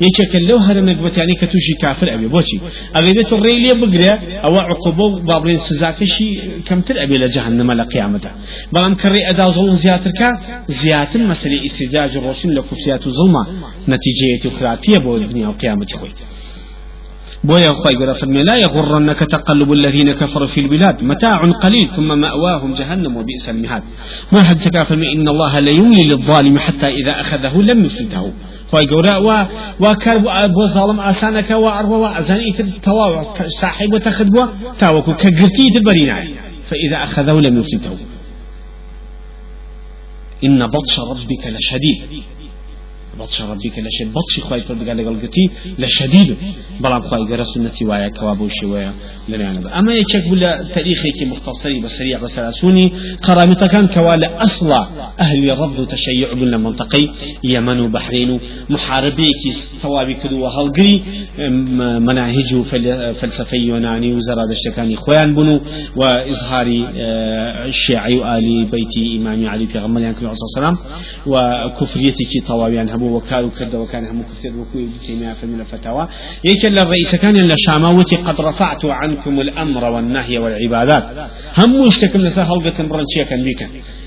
يكي 0.00 0.38
لو 0.46 0.56
هر 0.56 0.76
نقبت 0.88 1.16
يعني 1.18 1.34
كتوشي 1.40 1.72
كافر 1.82 2.14
أبي. 2.14 2.26
بوشي 2.28 2.58
أغيبت 2.96 3.32
الريلي 3.32 3.74
بقرا 3.80 4.14
أو 4.44 4.58
عقوبة 4.58 5.06
بابرين 5.28 5.58
سزاكشي 5.58 6.28
كم 6.66 6.80
تل 6.80 6.98
أبي 6.98 7.16
لجهنم 7.18 7.72
لقيامته 7.72 8.30
بلام 8.72 8.94
كري 8.94 9.30
أدا 9.30 9.46
ظلم 9.56 9.74
زياتر 9.84 10.10
كا 10.10 10.28
زياتر 10.68 11.18
مسألة 11.32 11.66
استدراج 11.66 12.16
الرسول 12.16 12.56
لكفسيات 12.56 13.02
ظلمة 13.18 13.42
نتيجة 13.88 14.56
خرافية 14.58 14.98
بو 14.98 15.16
الدنيا 15.16 15.48
وقيامة 15.48 15.86
خوي. 15.98 16.10
بويا 17.44 17.68
خواي 17.68 17.94
قرأ 17.94 18.12
فرمي 18.12 18.42
لا 18.42 18.56
يغرنك 18.56 19.18
تقلب 19.18 19.72
الذين 19.72 20.12
كفروا 20.12 20.46
في 20.46 20.60
البلاد 20.60 21.04
متاع 21.04 21.50
قليل 21.50 21.88
ثم 21.96 22.20
مأواهم 22.20 22.72
جهنم 22.74 23.16
وبئس 23.16 23.48
المهاد. 23.48 23.82
ما 24.32 24.42
حد 24.42 24.60
تكافر 24.60 24.94
إن 24.94 25.28
الله 25.28 25.58
لا 25.58 25.70
يملي 25.70 26.04
للظالم 26.04 26.58
حتى 26.58 26.88
إذا 26.88 27.20
أخذه 27.20 27.62
لم 27.62 27.84
يفلته 27.84 28.32
خواي 28.70 28.86
قرأ 28.86 29.16
و 29.16 29.46
وكر 29.80 30.18
بو 30.46 30.66
ظالم 30.66 31.00
أسانك 31.00 31.50
وأروا 31.50 31.96
وأزان 31.96 32.40
توا 32.82 33.22
صاحب 33.60 33.92
وتخذ 33.92 34.24
بوا 34.24 34.46
تاوكو 34.80 35.14
كقرتي 35.14 35.70
تبرينا 35.74 36.16
فإذا 36.68 37.04
أخذه 37.04 37.32
لم 37.32 37.58
يفلته 37.58 37.96
إن 40.44 40.66
بطش 40.66 41.00
ربك 41.00 41.46
لشديد. 41.46 42.22
بطش 43.18 43.42
ربك 43.42 43.78
لشد 43.78 44.12
بطش 44.12 44.40
خواهي 44.40 44.60
فرد 44.60 44.88
قال 44.88 44.98
قلقتي 45.08 45.44
لشديد 45.78 46.36
بلام 46.80 47.02
خواهي 47.08 47.24
قرى 47.32 47.44
سنتي 47.44 47.84
وايا 47.84 48.08
كوابو 48.08 48.48
شوية 48.48 48.94
لنا 49.28 49.78
أما 49.78 49.92
يشك 49.94 50.24
بلا 50.30 50.68
تاريخي 50.74 51.24
مختصري 51.24 51.80
بسريع 51.80 52.18
بسلاسوني 52.22 52.92
قرامتا 53.22 53.66
كان 53.66 53.86
كوالا 53.86 54.42
أصلا 54.44 54.80
أهل 55.20 55.50
الرب 55.50 55.88
تشيع 55.88 56.32
بلا 56.32 56.56
منطقي 56.56 57.08
يمن 57.44 57.80
وبحرين 57.80 58.40
محاربي 58.70 59.28
كي 59.42 59.50
ثوابي 59.82 60.14
كدو 60.14 60.40
وهلقري 60.42 61.02
مناهج 62.08 62.62
فلسفي 63.20 63.56
يوناني 63.56 64.12
وزراد 64.12 64.50
الشكاني 64.50 64.96
خوان 64.96 65.34
بنو 65.34 65.60
وإظهاري 65.96 66.78
الشيعي 67.68 68.14
وآلي 68.16 68.64
بيتي 68.64 69.16
إمامي 69.16 69.48
علي 69.48 69.66
في 69.66 69.78
غمال 69.78 70.04
عليه 70.04 70.16
الصلاة 70.16 70.48
والسلام 70.48 70.76
وكفريتي 71.26 72.40
طوابي 72.46 72.80
هەبوو 73.08 73.20
وەکار 73.20 73.44
و 73.44 73.50
کردەوە 73.58 73.86
کان 73.92 74.04
هەموو 74.10 74.24
کفتێت 74.30 74.54
وەکوی 74.60 75.06
تیمیا 75.06 75.34
فمن 75.34 75.60
الفتاوى 75.60 76.08
يكل 76.44 76.78
الرئيس 76.78 77.14
كان 77.14 77.36
للشاموتي 77.36 78.16
قد 78.16 78.40
رفعت 78.40 78.84
عنكم 78.84 79.40
الأمر 79.40 79.84
والنهي 79.84 80.38
والعبادات. 80.38 81.04
هم 81.58 81.86
مشتكم 81.86 82.20
لسا 82.20 82.42
هلقة 82.42 82.78
برنشيا 82.90 83.24
كان 83.30 83.44
بيكا 83.44 83.66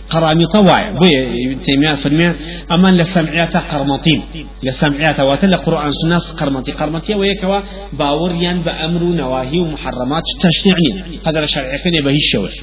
قرامي 0.09 0.45
طوايا 0.45 0.91
بوي 0.99 1.55
تيمية 1.65 1.95
فرمي 1.95 2.27
أما 2.71 2.89
لسمعيات 2.91 3.57
قرمطين. 3.71 4.21
لسمعيات 4.63 5.19
واتلا 5.19 5.57
قرآن 5.57 5.91
سناس 5.91 6.25
قرمطي. 6.39 6.71
قرمطية 6.71 7.15
ويكوا 7.15 7.59
باوريان 7.99 8.57
بأمر 8.65 9.03
نواهي 9.03 9.59
ومحرمات 9.59 10.23
تشنيعين 10.43 10.95
قدر 11.25 11.45
شرعي 11.45 11.77
كان 11.83 11.93
يبهي 11.99 12.19
الشوش 12.25 12.55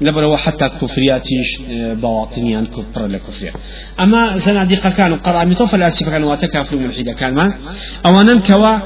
لبروا 0.00 0.36
حتى 0.36 0.68
كفرياتيش 0.68 1.62
بواطنيان 1.72 2.66
كفر 2.66 3.06
لكفريات 3.06 3.54
أما 4.00 4.36
زنادقة 4.36 4.90
كانوا 4.90 5.16
قرامطة 5.16 5.66
فلاسفة 5.66 6.10
كانوا 6.10 6.32
وتكافر 6.32 6.76
من 6.76 6.84
الحيدة 6.84 7.12
كان 7.12 7.34
ما؟ 7.34 7.54
أولا 8.06 8.40
كوا 8.40 8.76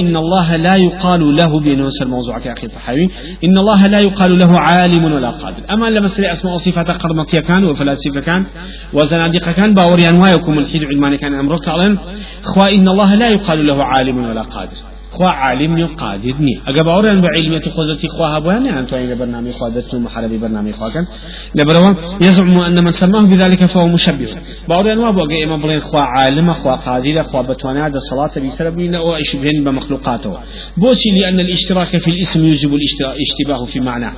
إن 0.00 0.16
الله 0.16 0.56
لا 0.56 0.76
يقال 0.76 1.36
له 1.36 1.60
بنوس 1.60 2.02
الموضوع. 2.02 2.38
كأخي 2.38 2.66
الطحاوي 2.66 3.08
إن 3.44 3.58
الله 3.58 3.86
لا 3.86 4.00
يقال 4.00 4.38
له 4.38 4.60
عالم 4.60 5.04
ولا 5.04 5.30
قادر. 5.30 5.62
أما 5.70 5.90
لما 5.90 6.06
سري 6.06 6.32
أسماء 6.32 6.54
وصفات 6.54 6.90
قرمطية 6.90 7.40
كان 7.40 7.64
وفلاسفة 7.64 8.20
كان 8.20 8.46
وزنادقة 8.92 9.52
كان 9.52 9.74
باوريان 9.74 10.16
وايكم 10.16 10.58
الحيد 10.58 10.82
علمان 10.84 11.16
كان 11.16 11.34
أمرك. 11.34 11.68
ألين 11.68 11.98
خوا 12.42 12.68
إن 12.68 12.88
الله 12.88 13.14
لا 13.14 13.28
يقال 13.28 13.66
له 13.66 13.84
عالم 13.84 14.16
ولا 14.24 14.42
قادر. 14.42 14.93
خوا 15.14 15.28
عالم 15.28 15.74
نيو 15.74 15.88
قادر 16.00 16.34
ني 16.40 16.60
اگر 16.68 16.82
باورن 16.82 17.20
بعلمية 17.20 17.58
قدرتي 17.78 18.08
خوا 18.08 18.38
هبوان 18.38 18.66
يعني 18.66 18.80
انتو 18.80 18.96
عين 18.96 19.18
برنامج 19.18 19.50
خوا 19.50 19.68
دتو 19.68 19.98
محاربي 19.98 20.38
برنامج 20.38 20.72
خوا 20.72 20.88
كان 20.94 21.06
لبروا 21.54 21.94
يزعم 22.20 22.58
ان 22.58 22.84
من 22.84 22.92
سماه 22.92 23.26
بذلك 23.30 23.64
فهو 23.64 23.86
مشبه. 23.88 24.28
باورن 24.68 24.98
وابو 24.98 25.20
اگر 25.24 25.44
اما 25.44 25.56
بلين 25.56 25.80
خوا 25.80 26.00
عالم 26.00 26.54
خوا 26.54 26.74
قادر 26.74 27.22
خوا 27.22 27.42
بتوانا 27.42 27.86
هذا 27.86 27.98
الصلاة 27.98 28.46
بسبب 28.46 28.76
من 28.76 28.94
أو 28.94 29.14
اشبهن 29.14 29.64
بمخلوقاته 29.64 30.32
بوشي 30.76 31.10
لأن 31.20 31.40
الاشتراك 31.40 31.96
في 31.96 32.08
الاسم 32.10 32.44
يوجب 32.46 32.70
الاشتباه 32.74 33.64
في 33.64 33.80
معناه 33.80 34.12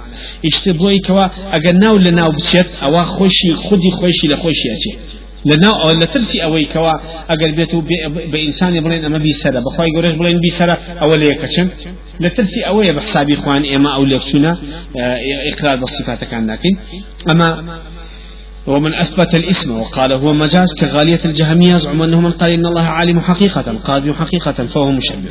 اشتبوي 0.44 0.98
كوا 0.98 1.26
اگر 1.56 1.72
ناو 1.72 1.96
لناو 1.96 2.30
بشت 2.32 2.68
أو 2.82 3.04
خوشي 3.04 3.54
خدي 3.54 3.90
خوشي 3.90 4.26
لخوشي 4.28 4.68
اشي 4.76 5.15
لنا 5.46 5.82
أو 5.82 5.90
لترسي 5.90 6.44
أوي 6.44 6.64
كوا 6.64 6.92
أجر 7.30 7.50
بيتو 7.56 7.82
بإنسان 8.32 8.80
بلين 8.80 9.04
أما 9.04 9.18
بيسرة 9.18 9.60
بخواي 9.60 9.88
جورج 9.96 10.14
بلين 10.14 10.40
بيسرة 10.40 10.78
أو 11.02 11.14
ليكشن 11.14 11.68
لترسي 12.20 12.66
أوي 12.66 12.92
بحسابي 12.92 13.34
إخوان 13.34 13.74
إما 13.74 13.94
أو 13.94 14.04
ليكشنا 14.04 14.50
آه، 14.50 15.18
إقرار 15.52 15.76
بالصفات 15.76 16.24
كان 16.24 16.50
لكن. 16.50 16.76
أما 17.30 17.80
ومن 18.66 18.94
أثبت 18.94 19.34
الإسم 19.34 19.80
وقال 19.80 20.12
هو 20.12 20.32
مجاز 20.32 20.74
كغالية 20.80 21.20
الجهمية 21.24 21.74
يزعم 21.74 22.02
أنه 22.02 22.20
من 22.20 22.32
قال 22.32 22.52
إن 22.52 22.66
الله 22.66 22.82
عالم 22.82 23.20
حقيقة 23.20 23.78
قادم 23.84 24.12
حقيقة 24.12 24.52
فهو 24.52 24.90
مشبه. 24.90 25.30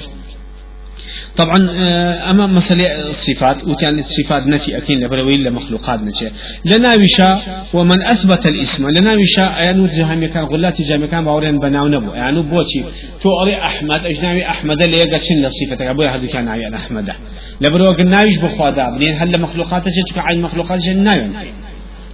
طبعا 1.37 1.69
آه، 1.71 2.29
أما 2.31 2.47
مسألة 2.47 3.09
الصفات 3.09 3.63
وكان 3.63 3.99
الصفات 3.99 4.47
نفي 4.47 4.77
أكين 4.77 5.03
لبروي 5.03 5.37
لمخلوقات 5.37 5.99
نشي 5.99 6.29
لناوشا 6.65 7.41
ومن 7.73 8.03
أثبت 8.03 8.45
الإسم 8.45 8.89
لناوشا 8.89 9.41
يعني 9.41 9.87
جهام 9.87 10.25
كان 10.25 10.43
غلات 10.43 10.81
جهام 10.81 11.05
كان 11.05 11.25
باورين 11.25 11.59
بناو 11.59 11.87
نبو. 11.87 12.13
يعني 12.13 12.41
بوشي 12.41 12.83
تو 13.21 13.41
أري 13.41 13.55
أحمد 13.61 14.05
أجنبي 14.05 14.45
أحمد 14.45 14.81
اللي 14.81 14.97
يقال 14.97 15.21
شن 15.21 15.45
الصفة 15.45 15.89
أبوي 15.91 16.07
هذا 16.07 16.27
كان 16.27 16.47
عيان 16.47 16.73
أحمد. 16.73 17.13
لبرو 17.61 17.91
قلناوش 17.91 18.37
بخوادا 18.37 18.89
بنين 18.97 19.15
هل 19.15 19.41
مخلوقات 19.41 19.83
شو 19.83 20.19
عين 20.19 20.41
مخلوقات 20.41 20.79
جنايون 20.79 21.33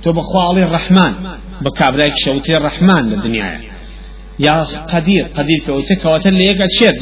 تو 0.03 0.11
بخوا 0.11 0.63
الرحمن 0.63 1.13
بكابرايك 1.61 2.13
شوتي 2.25 2.57
الرحمن 2.57 3.09
للدنيا. 3.09 3.70
یا 4.48 4.57
قدیر 4.93 5.24
قدیر 5.38 5.60
کەوتە 5.67 5.95
کەواتە 6.01 6.29
لە 6.39 6.43
یەکە 6.50 6.67
چێت 6.77 6.95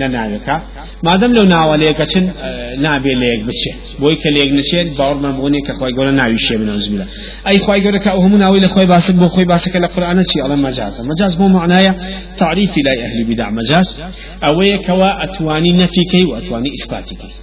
لە 0.00 0.08
ناوێکە. 0.16 0.56
مادەم 1.06 1.32
لەو 1.36 1.46
ناوە 1.54 1.74
لە 1.80 1.84
یەکەچن 1.90 2.24
نابێ 2.84 3.14
لە 3.22 3.26
یەک 3.32 3.42
بچێت. 3.48 3.78
بۆی 4.00 4.16
کە 4.22 4.28
لێک 4.36 4.50
نچێت 4.58 4.88
باوەڕمان 4.98 5.34
بۆنێ 5.40 5.60
کە 5.66 5.72
خۆی 5.78 5.92
گەورە 5.96 6.12
ناوی 6.20 6.38
شێ 6.46 6.54
بنەوزمیلە 6.60 7.06
ئەی 7.46 7.58
خی 7.64 7.80
گەورەکە 7.84 8.10
هەموو 8.24 8.38
ناوی 8.44 8.60
لە 8.64 8.68
خۆی 8.74 8.86
باسن 8.92 9.16
بۆ 9.22 9.26
خۆی 9.34 9.46
باسەکە 9.52 9.78
لە 9.84 9.88
قورآانە 9.94 10.24
چی؟ 10.30 10.36
ئەڵە 10.44 10.56
مەجازە. 10.66 11.00
مەجاز 11.10 11.32
بۆ 11.40 11.46
معنایە 11.56 11.92
تعریفی 12.40 12.80
لای 12.86 12.98
ئەهلی 13.04 13.24
بدا 13.30 13.46
مەجاز 13.58 13.88
ئەوەیەکەوە 14.44 15.10
ئەتوانی 15.20 15.72
نەفیکەی 15.82 16.24
و 16.28 16.32
ئەتوانی 16.36 16.70
ئیسپاتیکەی 16.76 17.34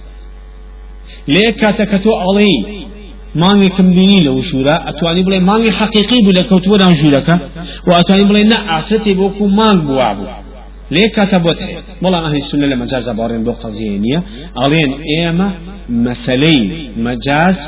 لێک 1.34 1.54
کاتەکە 1.62 1.98
تۆ 2.04 2.12
ئەڵەی 2.22 2.56
مانگی 3.34 3.68
کم 3.68 3.88
بینی 3.94 4.20
لو 4.20 4.42
شورا 4.42 4.74
اتوانی 4.90 5.22
بڵێ 5.24 5.40
مانگی 5.48 5.70
حقیقی 5.70 6.20
بوو 6.24 6.32
لە 6.32 6.42
کەوتوەدان 6.50 6.92
ژوورەکە 7.00 7.34
و 7.86 7.90
ئەتوانی 7.98 8.24
بڵێ 8.30 8.42
نە 8.52 8.58
ئافرەتی 8.70 9.14
بۆکو 9.20 9.44
مانگ 9.58 9.80
بوا 9.88 10.14
بوو. 10.14 10.28
لێ 10.94 11.04
کاتە 11.16 11.38
بۆت 11.44 11.58
هەیە 11.66 11.80
بەڵام 12.02 12.22
ئەهلی 12.24 12.42
سنە 12.50 12.66
لە 12.72 12.76
مەجازە 12.82 13.12
باڕێن 13.18 13.42
بۆ 13.46 13.52
قەزیە 13.62 13.98
نییە. 14.04 14.20
ئەڵێن 14.58 14.92
ئێمە 15.10 15.48
مەسلەی 16.04 16.60
مەجاز 17.06 17.58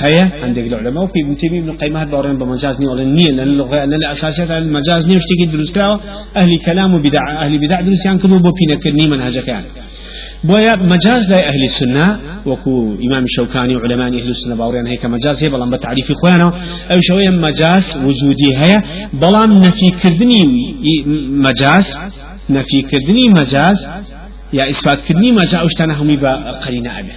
هيا 0.00 0.24
عندك 0.44 0.66
العلماء 0.70 1.04
وفي 1.04 1.20
ابن 1.24 1.36
تيمية 1.36 1.60
ابن 1.60 1.72
قيمة 1.76 2.04
بارين 2.04 2.38
بمجاز 2.38 2.80
ني 2.80 2.86
ولا 2.86 3.04
نية 3.04 3.30
لأن 3.36 3.48
اللغة 3.48 3.76
لأن 3.76 3.94
الأساسيات 3.94 4.50
المجاز 4.50 5.06
ني 5.08 5.16
وشتكي 5.16 5.44
دروس 5.52 5.70
كلاو 5.70 6.00
أهل 6.36 6.58
كلام 6.66 6.94
وبدع 6.94 7.24
أهل 7.44 7.58
بدع 7.58 7.80
دروس 7.80 8.04
يعني 8.04 8.18
كذو 8.18 8.38
بوبينا 8.38 8.74
كرني 8.82 9.06
منهجك 9.12 9.48
يعني 9.48 9.66
بويا 10.44 10.76
مجاز 10.76 11.30
لا 11.30 11.48
أهل 11.48 11.62
السنة. 11.70 12.06
وكو 12.46 12.94
إمام 13.06 13.24
الشوكاني 13.24 13.76
وعلماء 13.76 14.08
أهل 14.08 14.28
السنة 14.28 14.54
باوريان 14.54 14.86
هيك 14.86 15.04
مجاز 15.06 15.42
هي 15.42 15.48
بلام 15.48 15.70
بتعريف 15.70 16.10
إخوانا 16.10 16.48
أو 16.92 16.98
شوية 17.00 17.30
مجاز 17.30 17.96
وجودي 17.96 18.50
هي. 18.56 18.82
بلام 19.12 19.52
نفي 19.52 19.90
كردني 20.02 20.42
مجاز. 21.46 21.98
نفي 22.50 22.82
كردني 22.82 23.28
مجاز. 23.38 23.78
يا 24.52 24.70
إثبات 24.70 25.00
كردني 25.06 25.32
مجاز. 25.32 25.54
أوشتنا 25.54 26.02
همي 26.02 26.16
بقرينة 26.16 26.98
أبي. 26.98 27.12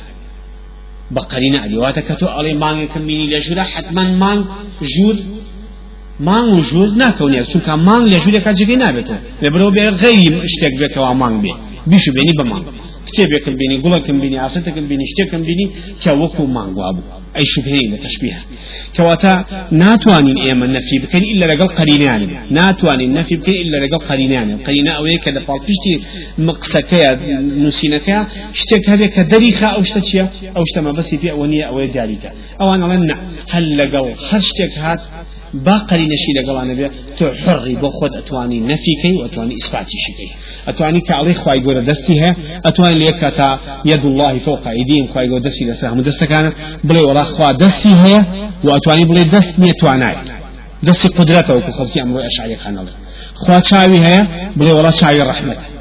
بقرينة 1.12 1.65
أبي. 1.65 1.77
واتكتو 1.77 2.27
علي 2.27 2.53
مانغ 2.53 2.84
كميني 2.94 3.25
لجورا 3.32 3.63
حتما 3.63 4.03
مانغ 4.24 4.44
جور 4.82 5.15
مان 6.20 6.44
و 6.53 6.60
ژوور 6.70 6.89
ناکەونێ 7.01 7.41
چونکە 7.51 7.74
مان 7.88 8.01
لە 8.12 8.17
ژوورێکا 8.24 8.51
جگەی 8.60 8.77
نابێتەوە 8.84 9.20
لەبرەوە 9.44 9.72
بێ 9.75 9.86
غەیری 10.01 10.29
شتێک 10.53 10.74
بێتەوە 10.82 11.12
مان 11.22 11.34
بێ 11.89 11.92
بیش 11.92 12.06
بێنی 12.15 12.34
بەمان 12.39 12.63
کتێبێکم 13.08 13.56
بینی 13.60 13.77
گوڵەکم 13.84 14.18
بینی 14.24 14.38
ئافرەتەکەم 14.44 14.86
بینی 14.92 15.06
شتێکم 15.12 15.42
بینی 15.48 15.68
کە 16.01 16.12
وەکو 16.22 16.44
مانگوا 16.56 16.92
بوو 16.96 17.25
ئەی 17.38 17.46
شوبهەیە 17.54 17.88
لە 17.94 17.98
تەشبیه 18.06 18.38
کەواتە 18.96 19.34
ناتوانین 19.84 20.38
ئێمە 20.46 20.68
نەفی 20.75 20.98
بکەین 21.04 21.25
ئللا 21.32 21.46
لەگەڵ 21.51 21.70
قەرینیانی 21.80 22.27
ناتوانین 22.60 23.12
نەفی 23.18 23.36
بکەین 23.39 23.58
ئللا 23.63 23.77
لەگەڵ 23.86 24.01
قەرینیانی 24.10 24.56
قەرینا 24.65 24.94
ئەوەیە 24.98 25.20
کە 25.24 25.30
لە 25.36 25.42
پاڵپشتی 25.48 25.94
مقسەکەیە 26.48 27.12
نووسینەکە 27.63 28.18
شتێک 28.60 28.84
هەبێت 28.92 29.12
کە 29.15 29.24
دەریخا 29.34 29.70
ئەو 29.75 29.84
شتە 29.89 30.01
چییە 30.08 30.25
ئەو 30.56 30.63
شتە 30.70 30.80
مەبەسی 30.88 31.18
پێ 31.22 31.30
ئەوە 31.34 31.46
نییە 31.51 31.65
ئەوەیە 31.70 31.89
دیاریکە 31.94 32.30
ئەوان 32.60 32.80
ئەڵێن 32.84 33.04
نە 35.55 35.69
هەل 35.69 36.01
لەگەڵ 36.05 36.05
هەر 36.05 36.05
شتێک 36.05 36.05
هات 36.05 36.05
باقري 36.05 36.07
نشي 36.07 36.31
لقلان 36.38 36.74
بي 36.74 36.89
تو 37.17 37.31
حري 37.31 37.75
بو 37.75 37.89
خود 37.89 38.15
اتواني 38.15 38.59
نفيكي 38.59 39.13
واتواني 39.13 39.55
اثباتي 39.55 39.97
شكي 39.97 40.29
اتواني 40.67 41.01
كعلي 41.01 41.33
خواي 41.33 41.59
قول 41.59 41.85
دستيها 41.85 42.35
اتواني 42.65 43.00
ليكتا 43.00 43.59
يد 43.85 44.05
الله 44.05 44.38
فوق 44.38 44.67
ايديهم 44.67 45.07
خواي 45.07 45.29
قول 45.29 45.41
دستي 45.41 45.65
لسهم 45.65 46.01
دست 46.01 46.24
كان 46.24 46.53
بلي 46.83 47.01
ولا 47.01 47.24
خوا 47.24 47.51
دستي 47.51 47.89
هي 47.89 48.25
واتواني 48.63 49.05
بلي 49.05 49.24
دست 49.24 49.59
نيتواناي 49.59 50.15
دستي 50.83 51.07
قدرته 51.07 51.55
وكو 51.55 51.71
خلصي 51.71 52.01
امرو 52.01 52.19
اشعري 52.19 52.55
خانالي 52.55 52.91
خوا 53.35 53.59
شاوي 53.59 54.00
هي 54.07 54.27
بلي 54.55 54.71
ولا 54.71 54.91
شاوي 54.91 55.21
رحمته 55.21 55.75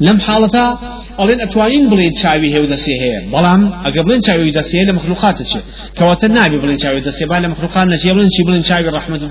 لم 0.00 0.18
حالتا 0.26 0.78
ئەڵێن 1.18 1.38
ئەتوانین 1.44 1.84
بڵێن 1.90 2.14
چاوی 2.22 2.48
هێو 2.54 2.66
دەسێ 2.74 2.94
هەیە. 3.02 3.20
بەڵام 3.34 3.62
ئەگە 3.84 4.02
بڵێن 4.06 4.20
چاوی 4.26 4.52
دەسێ 4.58 4.80
لە 4.88 4.92
مخلوقات 4.98 5.36
چێ؟ 5.50 5.60
کەواتە 5.98 6.26
نابێ 6.36 6.58
بڵێن 6.62 6.78
چاوی 6.82 7.02
دەسێ 7.08 7.24
با 7.30 7.36
لە 7.44 7.48
مخلوقات 7.52 7.86
نەچێ 7.92 8.10
بڵێن 8.16 8.30
چی؟ 8.34 8.42
بڵێن 8.48 8.64
چاوی 8.68 8.84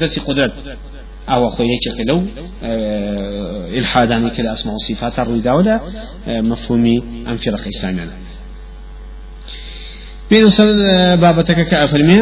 دەستی 0.03 0.21
قدرت 0.27 0.53
ئەو 1.29 1.41
خۆ 1.55 1.63
یەکێکە 1.73 2.03
لەو 2.09 2.19
ئلحادانی 3.77 4.29
کە 4.35 4.41
لە 4.45 4.49
ئەسما 4.53 4.71
و 4.75 4.81
صفات 4.87 5.13
ڕوویداوە 5.27 5.61
لە 5.67 5.75
مفهومی 6.51 6.97
ئەم 7.27 7.37
فێرە 7.41 7.59
ئیسلامیانە 7.71 8.15
بين 10.29 10.45
بابتك 11.23 11.59
كأفرمي 11.71 12.19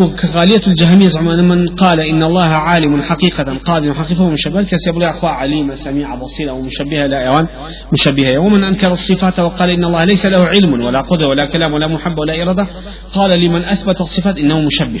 وكغالية 0.00 0.66
الجهمية 0.66 1.08
زعما 1.08 1.42
من 1.42 1.68
قال 1.68 2.00
إن 2.00 2.22
الله 2.22 2.44
عالم 2.44 3.02
حقيقة 3.02 3.58
قادر 3.58 3.94
حقيقة 3.94 4.22
ومشبه 4.22 4.62
كسيب 4.62 4.98
لا 4.98 5.10
أخوة 5.10 5.30
عليم 5.30 5.74
سميع 5.74 6.14
بصير 6.14 6.50
أو 6.50 6.62
مشبه 6.62 7.06
لا 7.06 7.24
يوان 7.24 7.46
مشبه 7.92 8.38
ومن 8.38 8.64
أنكر 8.64 8.92
الصفات 8.92 9.38
وقال 9.38 9.70
إن 9.70 9.84
الله 9.84 10.04
ليس 10.04 10.26
له 10.26 10.46
علم 10.46 10.72
ولا 10.72 11.00
قدرة 11.00 11.28
ولا 11.28 11.46
كلام 11.46 11.72
ولا 11.72 11.86
محبة 11.86 12.20
ولا 12.20 12.42
إرادة 12.42 12.66
قال 13.12 13.40
لمن 13.40 13.64
أثبت 13.64 14.00
الصفات 14.00 14.38
إنه 14.38 14.60
مشبه. 14.60 15.00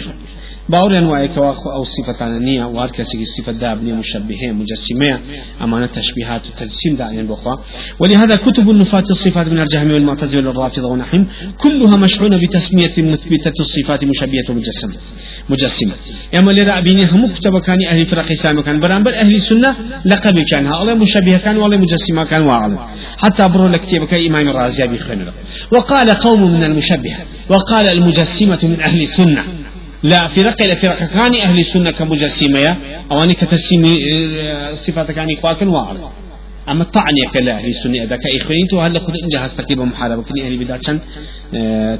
باور 0.68 0.98
أنواع 0.98 1.26
كواخ 1.26 1.66
أو 1.66 1.84
صفة 1.84 2.28
نية 2.38 2.64
وهر 2.64 2.90
كسي 2.90 3.24
صفة 3.24 3.52
دابنية 3.52 3.94
مشبهة 3.94 4.52
مجسمة 4.52 5.20
أمانة 5.62 5.86
تشبيهات 5.86 6.42
وتجسيم 6.46 6.96
داعين 6.96 7.26
بخوا. 7.26 7.56
ولهذا 7.98 8.36
كتب 8.36 8.70
نفاة 8.70 9.04
الصفات 9.10 9.48
من 9.48 9.60
الجهم 9.60 9.90
والمعتزلة 9.90 10.48
والرافضة 10.48 10.88
ونحوهم 10.88 11.24
كلها 11.58 11.96
مشحونة 11.96 12.36
بتسمية 12.36 12.92
مثبتة 12.98 13.56
الصفات 13.60 14.04
مشبهة 14.04 14.48
مجسمة. 14.56 14.94
مجسمة. 15.48 15.94
أما 16.38 16.50
اللي 16.50 16.62
رأبيني 16.62 17.04
هم 17.04 17.32
كتب 17.32 17.58
كان 17.58 17.78
أهل 17.88 18.06
فرق 18.06 18.30
إسلام 18.30 18.60
كان 18.60 18.80
برانبر 18.80 19.14
أهل 19.14 19.34
السنة 19.34 19.76
لقب 20.04 20.38
كان 20.50 20.66
الله 20.66 20.94
مشبه 20.94 21.36
كان 21.36 21.56
والله 21.56 21.76
مجسمة 21.76 22.24
كان 22.24 22.42
واعظم 22.42 22.76
حتى 23.18 23.48
برو 23.48 23.66
لكتب 23.68 24.14
إمام 24.14 24.48
الرازي 24.48 24.86
بخير 24.86 25.32
وقال 25.72 26.10
قوم 26.10 26.52
من 26.52 26.64
المشبهة. 26.64 27.18
وقال 27.48 27.86
المجسمة 27.92 28.58
من 28.62 28.80
أهل 28.80 29.02
السنة 29.02 29.42
لا 30.02 30.28
فرق 30.28 30.62
إلى 30.62 30.76
فرق 30.76 30.98
كان 30.98 31.34
أهل 31.34 31.58
السنة 31.58 31.90
كمجسمة 31.90 32.76
أواني 33.12 33.34
كتسمي 33.34 33.94
آه، 34.40 34.74
صفات 34.74 35.10
كان 35.10 35.28
إخواكا 35.38 35.68
وعلا 35.68 36.08
أما 36.68 36.84
طعني 36.84 37.22
كلا 37.34 37.52
أهل 37.58 37.68
السنة 37.68 38.02
إذا 38.02 38.16
كإخوانين 38.16 38.66
تو 38.70 38.80
هل 38.80 39.00
خد 39.00 39.14
إنجا 39.24 39.44
هستقيب 39.44 39.78
محاربة. 39.78 40.22
كني 40.22 40.46
أهل 40.46 40.56
بدعة 40.64 41.00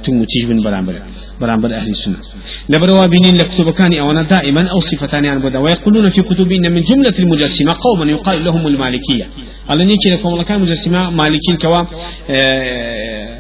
تموتيج 0.05 0.45
من 0.51 0.63
برامبر 0.63 1.03
برامبر 1.41 1.75
أهل 1.75 1.89
السنة 1.91 2.17
لبروا 2.69 3.07
بينين 3.07 3.37
لكتب 3.37 3.71
كان 3.71 3.99
أونا 3.99 4.23
دائما 4.23 4.69
أو 4.69 4.81
صفتان 4.81 5.27
عن 5.27 5.39
بدا 5.39 5.59
ويقولون 5.59 6.09
في 6.09 6.23
كتب 6.23 6.53
إن 6.53 6.73
من 6.73 6.83
جملة 6.83 7.15
المجسمة 7.19 7.75
قوما 7.85 8.11
يقال 8.11 8.45
لهم 8.45 8.67
المالكية 8.67 9.29
على 9.69 9.85
نيكي 9.85 10.11
لكم 10.11 10.29
الله 10.29 10.43
كان 10.43 10.61
مجسمة 10.61 11.11
مالكين 11.11 11.57
كوا 11.57 11.85
آه، 12.31 13.31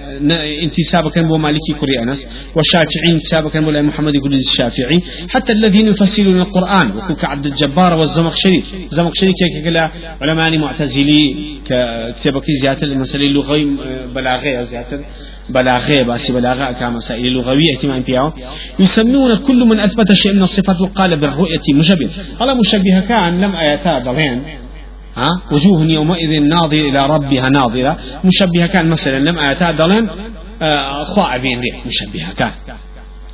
انتسابا 0.62 1.10
كان 1.10 1.28
بو 1.28 1.36
مالكي 1.36 1.72
كوري 1.80 1.98
أنس 2.02 2.26
والشافعي 2.56 3.12
انتسابا 3.12 3.48
كان 3.48 3.64
بو 3.64 3.70
محمد 3.70 4.14
يقول 4.14 4.34
الشافعي 4.34 4.98
حتى 5.28 5.52
الذين 5.52 5.86
يفسرون 5.86 6.40
القرآن 6.40 6.90
وكوك 6.96 7.24
عبد 7.24 7.46
الجبار 7.46 7.98
والزمخشري 7.98 8.62
زمخشري 8.90 9.32
كيك 9.32 9.64
كلا 9.64 9.90
علماء 10.22 10.58
معتزلي 10.58 11.59
كتابك 11.64 12.44
زيادة 12.62 12.82
المسألة 12.86 13.26
اللغوي 13.26 13.64
بلاغية 14.14 14.62
زيادة 14.64 15.00
بلاغية 15.48 16.02
باسي 16.02 16.32
بلاغة 16.32 16.72
كمسائل 16.72 17.32
لغوية 17.32 17.76
اهتمام 17.76 18.02
فيها 18.02 18.32
يسمون 18.78 19.36
كل 19.36 19.64
من 19.64 19.80
أثبت 19.80 20.12
شيء 20.12 20.32
من 20.32 20.42
الصفات 20.42 20.80
وقال 20.80 21.20
بالرؤية 21.20 21.60
مشبه. 21.74 22.10
الله 22.40 22.54
مشبه 22.54 23.00
كان 23.08 23.40
لم 23.40 23.56
آياتا 23.56 23.98
ضلين 23.98 24.42
ها؟ 25.16 25.28
وجوه 25.52 25.82
يومئذ 25.84 26.42
ناظرة 26.42 26.88
إلى 26.88 27.06
ربها 27.06 27.48
ناظرة. 27.48 27.98
مشبهة 28.24 28.66
كان 28.66 28.88
مثلا 28.88 29.18
لم 29.18 29.38
آياتا 29.38 29.70
ضلين 29.70 30.08
آه، 30.62 31.04
خواع 31.04 31.36
بين 31.36 31.60
مشبهة 31.86 32.32
كان 32.34 32.50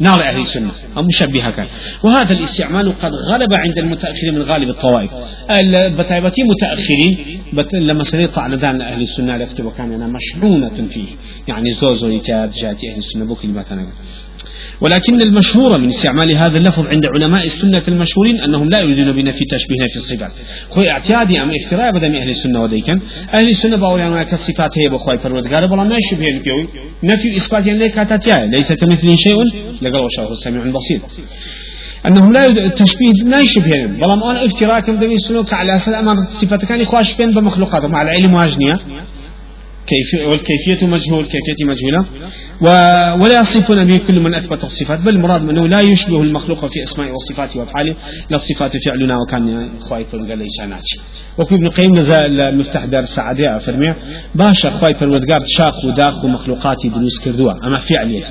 نار 0.01 0.23
أهل 0.23 0.41
السنة. 0.41 0.71
أو 0.97 1.03
مشبهة 1.03 1.51
كان 1.51 1.67
وهذا 2.05 2.33
الاستعمال 2.33 2.99
قد 3.03 3.13
غلب 3.31 3.53
عند 3.53 3.79
المتأخرين 3.79 4.35
من 4.35 4.43
غالب 4.43 4.69
الطوائف. 4.69 5.11
البتايبتي 5.51 6.43
متأخرين 6.43 7.41
لما 7.73 8.03
سنطع 8.03 8.43
على 8.43 8.57
دان 8.57 8.83
أهل 8.83 9.03
السنة 9.03 9.37
لكتب 9.37 9.73
كان 9.73 10.13
مشحونة 10.13 10.89
فيه. 10.91 11.09
يعني 11.49 11.73
زوزو 11.73 12.21
جاتي 12.21 12.93
أهل 12.93 12.99
السنة 12.99 13.25
بو 13.25 13.35
كلمات 13.35 13.73
أنا 13.73 13.93
ولكن 14.81 15.21
المشهور 15.21 15.79
من 15.81 15.89
استعمال 15.89 16.37
هذا 16.37 16.59
اللفظ 16.59 16.87
عند 16.87 17.07
علماء 17.15 17.45
السنة 17.47 17.83
المشهورين 17.89 18.41
أنهم 18.41 18.69
لا 18.71 18.81
يريدون 18.81 19.13
بنفي 19.17 19.45
تشبيه 19.45 19.87
في 19.93 19.97
الصفات. 19.97 20.33
هو 20.73 20.83
اعتيادي 20.83 21.43
أم 21.43 21.51
افتراء 21.65 21.91
بدم 21.93 22.15
أهل 22.15 22.31
السنة 22.31 22.63
وديكا 22.63 22.99
أهل 23.35 23.49
السنة 23.49 23.77
باوري 23.77 24.07
أنها 24.07 24.23
كالصفات 24.23 24.79
هي 24.79 24.89
بخواي 24.89 25.19
فرودقار 25.19 25.67
بلا 25.67 25.85
ما 25.85 25.97
يشبه 25.97 26.29
الكوي 26.29 26.69
نفي 27.05 27.37
إثبات 27.37 27.67
يعني 27.67 27.89
كاتاتيا 27.89 28.37
ليس 28.47 28.73
كمثله 28.73 29.17
شيء 29.17 29.37
لقال 29.83 30.03
وشاه 30.05 30.33
السميع 30.33 30.63
البصير 30.63 31.01
أنهم 32.07 32.33
لا 32.33 32.69
تشبيه 32.69 33.13
لا 33.27 33.41
يشبههم 33.41 33.97
بلام 33.97 34.23
أنا 34.23 34.45
افتراء 34.45 34.81
كم 34.81 34.97
دمي 34.97 35.15
السنة 35.15 35.45
على 35.53 35.77
أساس 35.77 35.95
أمر 35.95 36.15
صفات 36.29 36.65
كان 36.65 36.81
إخواش 36.81 37.17
بين 37.17 37.31
بمخلوقاتهم 37.35 37.95
على 37.95 38.11
العلم 38.11 38.35
واجنية 38.35 38.79
كيف 39.87 40.29
والكيفية 40.29 40.87
مجهول 40.87 41.25
كيفية 41.25 41.65
مجهولة. 41.65 42.07
ولا 43.23 43.41
يصفون 43.41 43.85
به 43.85 43.99
كل 44.07 44.21
من 44.21 44.35
أثبت 44.35 44.65
الصفات 44.65 45.01
بل 45.01 45.09
المراد 45.09 45.43
منه 45.43 45.69
لا 45.69 45.81
يشبه 45.81 46.23
المخلوق 46.23 46.67
في 46.67 46.83
أسماء 46.83 47.13
وصفاته 47.13 47.61
وأفعاله 47.61 47.95
لا 48.31 48.37
الصفات 48.37 48.77
فعلنا 48.85 49.15
وكان 49.23 49.71
خوايف 49.81 50.13
قال 50.13 50.39
ليس 50.39 50.61
ناتي 50.61 51.01
وكو 51.39 51.55
ابن 51.55 51.69
قيم 51.69 51.95
نزال 51.97 52.59
مفتح 52.59 52.85
دار 52.85 53.03
السعادة 53.03 53.59
فرمي 53.59 53.95
باشا 54.35 54.71
خوايف 54.71 55.03
الودقار 55.03 55.43
شاخ 55.47 55.85
وداخ 55.85 56.25
ومخلوقاتي 56.25 56.89
دروس 56.89 57.21
كردوا 57.25 57.53
أما 57.53 57.79
فعلية. 57.79 58.25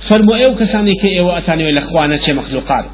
فرمو 0.00 0.34
إيو 0.34 0.54
كساني 0.54 0.92
كي 0.94 1.08
إيو 1.08 1.30
أتاني 1.30 1.70
الاخوانة 1.70 2.20
مخلوقات. 2.28 2.84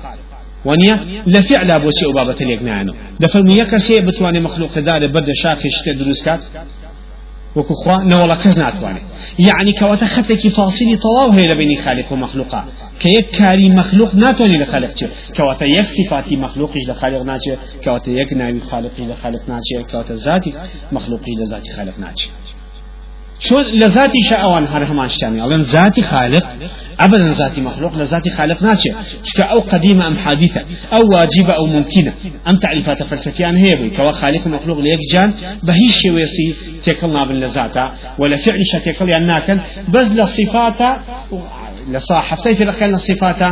ونيا 0.65 1.23
لفعل 1.27 1.71
أبو 1.71 1.91
شيء 1.91 2.09
وبابة 2.09 2.47
ليك 2.47 2.63
نعنو 2.63 2.95
دفرمو 3.21 3.53
يكسي 3.53 4.01
بتواني 4.01 4.41
مخلوق 4.41 4.79
دار 4.79 5.07
بد 5.07 5.27
شاخ 5.43 5.59
دروس 5.87 6.25
كات؟ 6.25 6.41
وكو 7.57 7.75
خوا 7.75 7.97
نولا 7.97 8.35
كز 8.35 8.59
ناتواني 8.59 9.03
يعني 9.39 9.73
كواتا 9.73 10.07
خطك 10.07 10.49
فاصلي 10.49 10.97
طواو 10.97 11.31
هي 11.31 11.47
لبين 11.47 11.79
خالق 11.79 12.13
ومخلوقا 12.13 12.65
كيك 13.01 13.31
كاري 13.31 13.69
مخلوق 13.69 14.15
ناتواني 14.15 14.59
لخالق 14.63 14.95
چه 14.95 15.09
كواتا 15.37 15.67
يك 15.67 15.85
صفاتي 15.85 16.37
مخلوقش 16.37 16.81
لخالق 16.89 17.23
ناچه 17.23 17.57
كواتا 17.85 18.11
يك 18.11 18.33
ناوي 18.33 18.61
خالقي 18.61 19.05
لخالق 19.07 19.43
ناچه 19.49 19.91
كواتا 19.91 20.15
ذاتي 20.15 20.53
مخلوقي 20.93 21.33
لذاتي 21.39 21.71
خالق 21.77 21.99
ناچه 21.99 22.29
شو 23.49 23.61
لذاتي 23.61 24.19
شاوان 24.31 24.65
هر 24.65 24.85
همان 24.85 25.09
شامي 25.09 25.43
أولا 25.43 25.57
ذاتي 25.57 26.03
خالق 26.03 26.45
أبدا 27.01 27.25
ذاتي 27.25 27.61
مخلوق 27.61 27.97
لذاتي 27.97 28.31
خالق 28.31 28.63
ناتشي 28.63 28.91
شكا 29.25 29.45
أو 29.45 29.61
قديمة 29.61 30.07
أم 30.07 30.17
حادثة 30.17 30.61
أو 30.93 31.01
واجبة 31.15 31.53
أو 31.57 31.67
ممكنة 31.67 32.13
أم 32.49 32.57
تعريفات 32.59 33.03
فلسفيان 33.03 33.57
هي 33.57 33.77
بي 33.77 33.91
كوا 33.91 34.13
خالق 34.13 34.47
مخلوق 34.47 34.79
ليك 34.79 35.01
جان 35.13 35.33
بهي 35.63 35.89
شي 35.89 36.11
ويسي 36.11 36.55
تيكلنا 36.85 37.25
باللذاتا 37.25 37.93
ولا 38.19 38.37
فعل 38.37 38.59
شتيكل 38.73 39.09
يناكن 39.09 39.59
بس 39.89 40.11
لصفاتا 40.11 41.01
لصاحبتي 41.91 42.55
في 42.55 42.63
الأخير 42.63 42.89
الصفات 42.89 43.43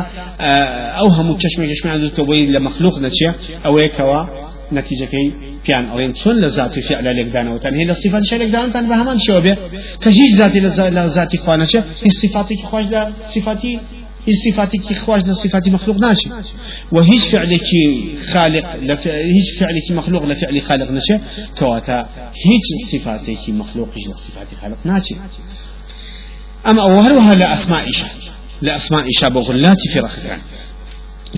أوهم 1.00 1.34
تشمي 1.34 1.74
تشمي 1.74 1.90
عند 1.92 2.02
التوبي 2.02 2.46
لمخلوق 2.46 2.98
نتشي 2.98 3.26
أو 3.66 3.88
كوا 3.96 4.49
نتيجة 4.72 5.04
كي 5.04 5.32
كان 5.64 5.84
أرين 5.90 6.14
شون 6.14 6.36
لذات 6.40 6.78
فعل 6.78 7.16
لك 7.16 7.32
دانا 7.32 7.50
وتنهي 7.54 7.84
للصفات 7.84 8.24
شيء 8.24 8.38
لك 8.38 8.50
دانا 8.50 8.72
تن 8.72 8.88
بهمان 8.88 9.18
شو 9.18 9.40
به 9.40 9.56
كجيش 10.00 10.30
ذاتي 10.38 10.60
لذاتي 10.60 11.38
خوانشه 11.38 11.84
هي 12.04 12.10
صفاتي 12.10 12.56
خوش 12.56 12.84
لا 12.84 13.12
صفاتي 13.34 13.78
هي 14.26 14.34
صفاتي 14.44 14.78
كي 14.78 14.94
خوش 14.94 15.22
صفاتي 15.22 15.70
مخلوق 15.70 15.96
ناشي 15.96 16.28
وهيش 16.92 17.24
فعلك 17.32 17.68
خالق 18.32 18.76
لف... 18.76 19.08
هيش 19.08 19.48
فعلك 19.60 19.90
مخلوق 19.90 20.24
لفعل 20.24 20.62
خالق 20.62 20.90
نشي 20.90 21.18
كواتا 21.58 22.08
هيش 22.46 22.68
صفاتك 22.92 23.48
مخلوق 23.48 23.88
هيش 23.96 24.06
صفاتي 24.16 24.56
خالق 24.60 24.78
أما 26.66 26.82
أوهرها 26.82 27.34
لا 27.34 27.54
أسماء 27.54 27.86
إيشا 27.86 28.06
لا 28.62 28.76
أسماء 28.76 29.04
إيشا 29.04 29.28
بغلات 29.28 29.76
في 29.92 29.98
رخدان 29.98 30.38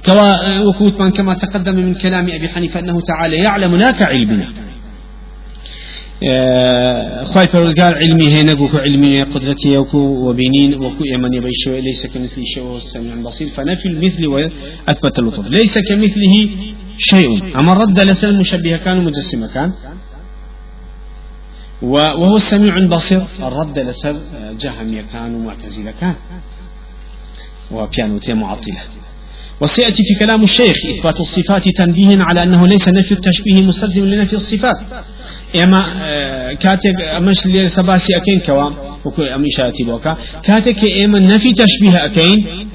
كوا 0.06 0.58
وكوت 0.58 1.00
من 1.00 1.10
كما 1.10 1.34
تقدم 1.34 1.74
من 1.74 1.94
كلام 1.94 2.24
أبي 2.24 2.48
حنيفة 2.48 2.80
أنه 2.80 3.00
تعالى 3.00 3.36
يعلم 3.36 3.76
لا 3.76 3.90
كعلمنا 3.90 4.48
آه، 6.24 7.24
خواهي 7.24 7.46
فرودگار 7.46 7.94
علمي 7.94 8.28
هنا 8.40 8.52
وكو 8.52 8.78
علمي 8.78 9.22
قدرتي 9.22 9.76
وكو 9.78 9.98
وبينين 9.98 10.74
وكو 10.74 11.04
يمن 11.04 11.34
يبيش 11.34 11.68
ليس 11.68 12.06
كمثله 12.06 12.44
شيء 12.44 12.62
وهو 12.62 12.76
السميع 12.76 13.14
البصير 13.14 13.48
فنفي 13.48 13.86
المثل 13.88 14.26
وأثبت 14.26 15.18
اللطف 15.18 15.46
ليس 15.46 15.78
كمثله 15.78 16.48
شيء 16.98 17.58
أما 17.58 17.74
رد 17.74 18.00
لسان 18.00 18.38
مشبه 18.38 18.76
كان 18.76 19.04
مجسمة 19.04 19.46
كان 19.54 19.72
وهو 21.82 22.36
السميع 22.36 22.76
البصير 22.76 23.22
الرد 23.42 23.78
لسر 23.78 24.16
جهم 24.60 25.00
كان 25.12 25.34
ومعتزلة 25.34 25.90
كان 26.00 26.14
وبيانوتي 27.70 28.34
معطلة. 28.34 28.80
وسيأتي 29.62 30.02
في 30.02 30.14
كلام 30.18 30.42
الشيخ 30.42 30.76
إثبات 30.98 31.20
الصفات 31.20 31.62
تنبيه 31.76 32.18
على 32.22 32.42
أنه 32.42 32.66
ليس 32.66 32.88
نفي 32.88 33.12
التشبيه 33.12 33.62
مستلزم 33.62 34.04
لنفي 34.04 34.32
الصفات. 34.32 34.76
إما 35.62 35.86
آه، 36.02 36.52
كاتك 36.52 37.02
أمش 37.16 37.46
اللي 37.46 37.68
سباسي 37.68 38.16
أكين 38.16 38.40
كوا 38.40 38.70
وكو 39.04 39.22
أم 39.22 39.44
إشارتي 39.44 39.84
بوكا. 39.84 40.16
كاتك 40.42 40.84
إما 41.04 41.18
نفي 41.18 41.52
تشبيه 41.52 42.04
أكين 42.04 42.68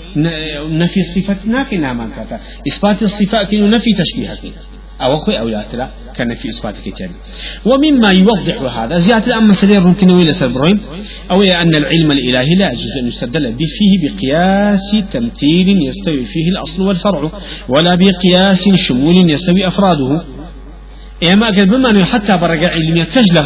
نفي 0.81 0.99
الصفات 0.99 1.47
ناكي 1.47 1.77
نامان 1.77 2.09
كاتا. 2.15 2.39
إثبات 2.67 3.01
الصفات 3.01 3.47
كين 3.47 3.69
نفي 3.69 3.93
تشبيه 3.93 4.33
أكين. 4.33 4.53
أو 5.01 5.17
أخوي 5.17 5.39
أو 5.39 5.47
لا 5.47 5.89
كان 6.15 6.35
في 6.35 6.49
إثبات 6.49 6.75
كتاب 6.85 7.09
ومما 7.65 8.11
يوضح 8.11 8.77
هذا 8.77 8.99
زيادة 8.99 9.37
أما 9.37 9.53
سلير 9.53 9.81
ممكن 9.81 10.11
ويل 10.11 10.35
سبروين 10.35 10.79
أو 11.31 11.41
أن 11.41 11.75
العلم 11.75 12.11
الإلهي 12.11 12.55
لا 12.55 12.71
يجوز 12.71 12.97
أن 13.01 13.07
يستدل 13.07 13.51
به 13.51 13.65
فيه 13.77 14.09
بقياس 14.09 14.95
تمثيل 15.13 15.87
يستوي 15.87 16.25
فيه 16.25 16.49
الأصل 16.51 16.87
والفرع 16.87 17.31
ولا 17.69 17.95
بقياس 17.95 18.69
شمول 18.75 19.29
يستوي 19.29 19.67
أفراده. 19.67 20.21
اما 21.23 21.47
اگر 21.49 21.65
بمانو 21.65 22.05
حتى 22.05 22.37
برقع 22.37 22.69
علمية 22.69 23.03
كج 23.03 23.37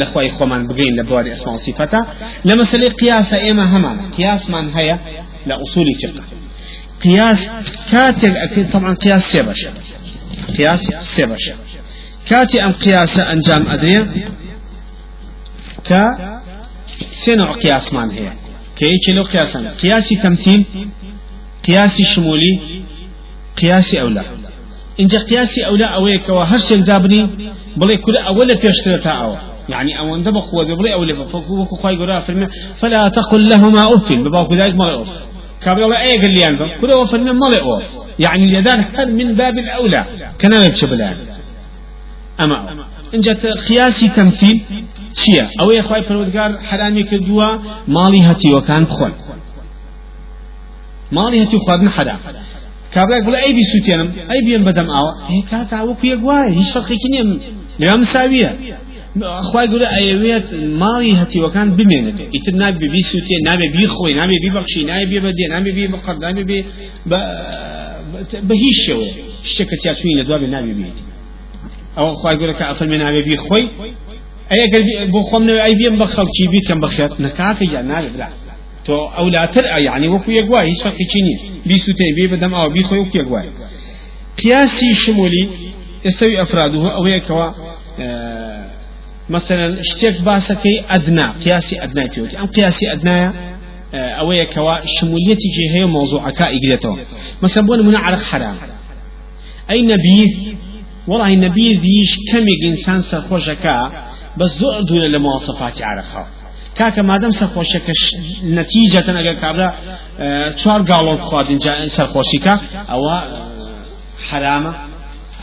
لخواي 0.00 0.30
خومان 0.30 0.66
بقين 0.66 0.96
لبواري 0.96 1.34
إسماء 1.34 1.54
وصفاتا 1.54 2.06
لمسألة 2.44 2.88
قياس 2.88 3.34
اما 3.34 3.76
همان؟ 3.76 4.10
قياس 4.10 4.50
من 4.50 4.68
هيا 4.68 4.98
لأصول 5.46 5.86
فقه 6.02 6.24
قياس 7.04 7.50
كاتب 7.90 8.70
طبعا 8.72 8.94
قياس 8.94 9.22
سيبش 9.32 9.66
قياس 10.56 10.82
سيبش. 11.00 11.52
كاتي 12.26 12.64
أم 12.64 12.72
قياس 12.72 13.18
أنجام 13.18 13.68
ادري 13.68 14.24
ك 15.84 15.90
سنوع 17.24 17.52
قياس 17.52 17.94
من 17.94 18.10
هي. 18.10 18.32
كي 18.76 18.98
كيلو 19.06 19.22
قياسا. 19.22 19.70
قياسي 19.82 20.16
تمثيل 20.16 20.64
قياسي 21.66 22.04
شمولي 22.04 22.60
قياسي 23.60 24.00
أولى 24.00 24.24
إن 25.00 25.06
قياسي 25.06 25.66
أولى 25.66 25.84
أويك 25.84 26.28
وهرش 26.28 26.72
الدابني 26.72 27.50
بلي 27.76 27.96
كل 27.96 28.16
أولا 28.16 28.54
بيشتري 28.54 28.96
أو 29.06 29.36
يعني 29.68 29.98
أو 29.98 30.16
أنت 30.16 30.28
بقوة 30.28 30.76
بلي 30.78 30.92
أولا 30.92 31.24
فكوكو 31.24 31.76
خاي 31.76 31.96
قراء 31.96 32.20
في 32.20 32.48
فلا 32.80 33.08
تقل 33.08 33.48
لهما 33.48 33.94
أف 33.94 34.12
بباكو 34.12 34.54
ذلك 34.54 34.74
ما 34.74 35.02
أف 35.02 35.08
كابل 35.62 35.82
الله 35.84 36.00
أي 36.00 36.18
قال 36.18 36.30
لي 36.30 36.40
أنت 36.48 36.80
كل 36.80 36.90
أوف 36.90 37.14
ما 37.14 37.58
أوف. 37.60 38.07
يعني 38.18 38.44
اليدان 38.44 38.84
هل 38.94 39.14
من 39.14 39.34
باب 39.34 39.58
الأولى. 39.58 40.06
كان 40.38 40.52
يبشبلان 40.52 41.16
أما 42.40 42.86
إن 43.14 43.20
جت 43.20 43.46
قياسي 43.46 44.08
تمثيل 44.08 44.60
شيء 45.24 45.46
أو 45.60 45.70
يا 45.70 45.82
خواي 45.82 46.02
فرودگار 46.02 46.58
حرامي 46.58 47.02
كدوا 47.02 47.48
مالي 47.88 48.20
هتي 48.22 48.48
وكان 48.56 48.84
بخون. 48.84 49.12
مالي 51.12 51.42
هتي 51.42 51.58
خادن 51.58 51.88
حدا 51.88 52.16
كابلا 52.92 53.16
يقول 53.16 53.34
أي 53.34 53.52
بيسوتينم 53.52 54.12
أي 54.30 54.44
بيم 54.44 54.64
بدم 54.64 54.90
أو 54.90 55.04
هي 55.26 55.42
كاتا 55.50 55.82
وكو 55.82 56.06
يقواي 56.06 56.58
هيش 56.58 56.72
فرقي 56.72 56.96
كنيم. 56.96 57.40
لا 57.78 57.96
مساوية. 57.96 58.78
خی 59.48 59.66
گورە 59.72 59.88
ئەوێت 59.96 60.46
ماڵی 60.82 61.12
هەتیوەکان 61.20 61.68
بمێنێت 61.76 62.18
ئیتر 62.34 62.54
نابێ 62.62 62.86
بی 62.94 63.02
سووتێ 63.10 63.36
نابێ 63.48 63.66
بی 63.74 63.86
خۆی 63.94 64.14
نابێ 64.20 64.36
بی 64.42 64.50
بەخشی 64.56 64.82
نابێ 64.90 65.06
بێ 65.10 65.18
بەدێ 65.24 65.46
نابێ 65.54 65.70
بێ 65.76 65.84
بەقەر 65.94 66.16
نابێ 66.24 66.42
بێ 66.50 66.58
بە 68.48 68.54
هیچ 68.64 68.76
شێوە 68.86 69.06
شتێکە 69.50 69.76
تیاچووی 69.82 70.14
لە 70.20 70.24
دوابێ 70.28 70.48
نابێ 70.54 70.74
بێت 70.78 70.98
ئەوە 71.98 72.12
خی 72.20 72.36
گورە 72.40 72.54
کە 72.58 72.64
ئەفەرمێ 72.70 72.98
نابێ 73.04 73.20
بی 73.26 73.36
خۆی 73.44 73.66
ئەگەر 74.52 74.82
بۆ 75.12 75.20
خۆم 75.28 75.42
نەوێ 75.48 75.60
ئەی 75.64 75.74
بێم 75.78 75.96
بە 76.00 76.06
خەڵکی 76.14 76.44
بیکەم 76.52 76.78
بەخێت 76.84 77.12
نەکاتە 77.24 77.64
یا 77.74 77.80
نابێ 77.90 78.10
برا. 78.14 78.28
تۆ 78.88 78.96
ئەولاتر 79.16 79.64
یعنی 79.88 80.06
وەکو 80.14 80.30
یەکوای 80.40 80.66
هیچ 80.70 80.80
فەقیچی 80.86 81.20
نییە 81.26 81.38
بیسووتێ 81.68 82.08
بێ 82.16 82.24
بەدەم 82.32 82.52
ئەوە 82.56 82.68
بی 82.74 82.82
خۆی 82.88 82.98
وەکو 83.02 83.16
یەکوای 83.22 83.48
قیاسی 84.40 84.90
شمولی 85.02 85.44
ئێستاوی 86.04 86.36
ئەفرادوه 86.40 86.90
ئەوەیەکەوە 86.96 87.48
مثلا 89.34 89.66
شتێک 89.90 90.16
باسەکەی 90.28 90.78
ئەدنا 90.90 91.26
قیاسی 91.44 91.74
ئەدنای 91.82 92.08
پێوتی 92.14 92.36
ئەم 92.40 92.48
قیاسی 92.56 92.84
ئەدنایە 92.92 93.30
ئەوەیە 94.18 94.46
کەوا 94.54 94.74
شمولیەتێکی 94.94 95.64
هەیە 95.74 95.88
مۆزوعەکە 95.96 96.46
ئیگرێتەوە 96.54 96.96
مثلا 97.42 97.62
بۆ 97.68 97.74
نمونە 97.80 98.00
عرق 98.06 98.22
حرام. 98.30 98.58
ئەی 99.68 99.82
نەبیذ 99.92 100.32
والله 101.10 101.30
نەبیذ 101.46 101.74
دیش 101.86 102.10
کەمێک 102.30 102.60
ئینسان 102.68 103.00
سەرخۆشەکە 103.10 103.76
بەس 104.38 104.52
زۆر 104.60 104.74
دوورە 104.88 105.08
لە 105.14 105.18
مواصفاتی 105.24 105.82
عرقها 105.90 106.24
کاکە 106.78 107.02
مادەم 107.10 107.32
سەرخۆشەکە 107.40 107.92
نەتیجەتەن 108.56 109.16
ئەگەر 109.20 109.36
کابرا 109.42 109.68
چوار 110.60 110.80
گاڵۆ 110.90 111.14
خواردن 111.28 111.58
سەرخۆشیکە 111.96 112.54
ئەوە 112.92 113.16
حرامە 114.28 114.72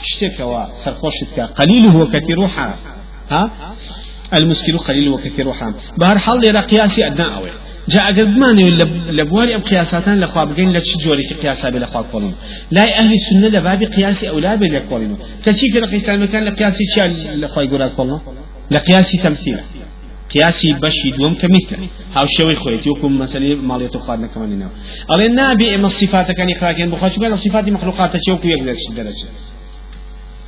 شتێکەوە 0.10 0.64
سەرخۆشت 0.84 1.30
کە 1.36 1.44
قلیل 1.60 1.86
هو 1.96 2.02
كثير 2.14 2.40
حرام 2.56 2.80
ها؟ 3.34 3.44
المسكين 4.34 4.78
قليل 4.78 5.10
وكثير 5.10 5.48
وحام 5.48 5.74
بهر 5.98 6.18
حال 6.18 6.40
ليرا 6.42 6.62
قياسي 6.62 7.08
أدنى 7.08 7.36
أوي 7.38 7.52
جاء 7.90 8.08
قد 8.12 8.20
ما 8.20 8.46
لبواري 9.12 9.56
أم 9.56 9.62
قياساتان 9.62 10.20
لخوا 10.20 10.44
بقين 10.44 10.72
لا 10.74 10.80
تشجوري 10.80 11.24
قياسا 11.42 11.70
بلا 11.70 11.86
خوا 11.86 12.02
قولين 12.02 12.34
لا 12.72 13.00
أهل 13.00 13.14
السنة 13.14 13.48
لباب 13.48 13.84
قياسي 13.84 14.30
أو 14.30 14.40
لا 14.40 14.56
بلا 14.56 14.80
قولين 14.90 15.18
كشي 15.46 15.70
كده 15.74 15.86
قياس 15.86 16.10
المكان 16.10 16.44
لقياسي 16.44 16.84
شيء 16.96 17.36
لخوا 17.42 17.64
يقول 17.64 17.90
قولنا 17.90 18.22
لقياسي 18.72 19.18
تمثيل 19.18 19.60
قياسي 20.34 20.74
بشي 20.74 21.12
دوم 21.12 21.34
كمثل 21.34 21.78
هاو 22.16 22.26
شوي 22.38 22.56
خويتي 22.56 22.90
وكم 22.90 23.20
مسألة 23.20 23.56
مالية 23.56 23.90
خادنا 24.08 24.28
كمان 24.28 24.60
ناو 24.60 24.70
ألين 25.12 25.36
نابي 25.36 25.76
إما 25.76 25.88
الصفات 25.88 26.32
كان 26.32 26.50
يخلاقين 26.50 26.90
بخاش 26.90 27.20
قال 27.20 27.34
الصفات 27.34 27.70
مخلوقات 27.70 28.12
شوكو 28.28 28.48
يقدر 28.48 28.76
درجة 28.98 29.28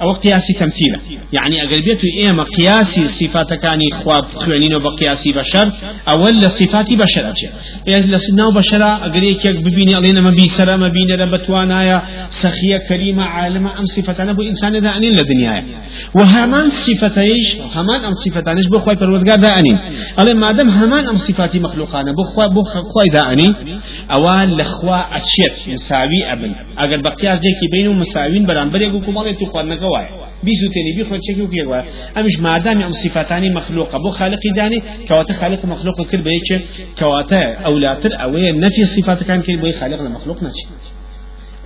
أو 0.02 0.12
قياسي 0.12 0.54
تمثيلا. 0.54 1.00
يعني 1.34 1.62
أغلبية 1.62 2.00
إيما 2.18 2.44
قياسي 2.44 3.08
صفات 3.08 3.54
كان 3.54 3.80
خواب 4.04 4.24
خوانين 4.24 4.72
بقياسي 4.80 5.32
بشر 5.32 5.72
أول 6.14 6.52
صفات 6.52 6.94
بشر. 6.94 7.30
أجي 7.30 7.50
إذا 7.88 8.18
لسنا 8.18 8.50
بشر 8.50 8.84
أغلبية 8.84 9.52
ببيني 9.52 9.96
علينا 9.96 10.22
ما 10.22 10.30
بيسر 10.30 10.78
ما 10.78 10.88
بين 10.88 11.22
ربتوانايا 11.22 12.02
سخية 12.30 12.78
كريمة 12.78 13.24
عالمة 13.24 13.80
أم 13.80 13.86
صفتنا 13.86 14.32
بو 14.32 14.42
إنسان 14.42 14.82
دانين 14.82 15.14
لدنيايا. 15.14 15.64
وهمان 16.16 16.70
صفتيش 16.70 17.58
همان 17.76 18.06
أم 18.06 18.14
صفتانش 18.14 18.68
بو 18.68 18.80
خواي 18.80 18.96
پروردگار 18.96 19.40
دانين 19.40 19.78
ألا 20.20 20.34
ما 20.34 20.52
دام 20.52 20.70
همان 20.70 21.08
أم 21.08 21.18
صفاتي 21.18 21.60
مخلوقانا 21.60 22.12
بو 22.12 22.24
خواي 22.24 22.50
بو 22.50 22.64
خواي 22.64 23.08
دانين 23.14 23.56
أوان 24.12 24.58
لخوا 24.58 25.18
أشيت 25.18 25.74
مساوي 25.74 26.32
أبن. 26.32 26.56
أغل 26.80 27.02
بقياس 27.02 27.40
جيكي 27.40 27.68
بينو 27.72 27.94
مساوين 27.94 28.46
برانبر 28.46 28.82
يقول 28.82 29.06
كمالي 29.06 29.34
تخوان 29.34 29.70
وایە 29.94 30.10
بیزو 30.46 30.68
تێنی 30.74 30.92
بی 30.98 31.04
خۆ 31.08 31.16
چێکی 31.26 31.42
وکێ 31.46 31.64
وایە 31.72 31.86
ئەمش 32.16 32.36
مادامی 32.46 32.84
ئەم 32.88 32.94
صفاتانی 33.04 33.50
مەخلوقە 33.58 33.98
بۆ 34.04 34.10
خالقی 34.20 34.52
دانی 34.58 34.80
کەواتە 35.08 35.34
خالق 35.40 35.62
مەخلوق 35.74 35.98
کرد 36.10 36.24
بە 36.26 36.32
یەکێ 36.38 36.58
کەواتە 37.00 37.42
ئەولاتر 37.66 38.12
ئەوەیە 38.22 38.52
نەفی 38.64 38.84
صفاتەکان 38.96 39.40
کرد 39.46 39.60
بۆی 39.64 39.74
خالق 39.80 40.00
مەخلوق 40.16 40.40
نەچێت. 40.46 40.84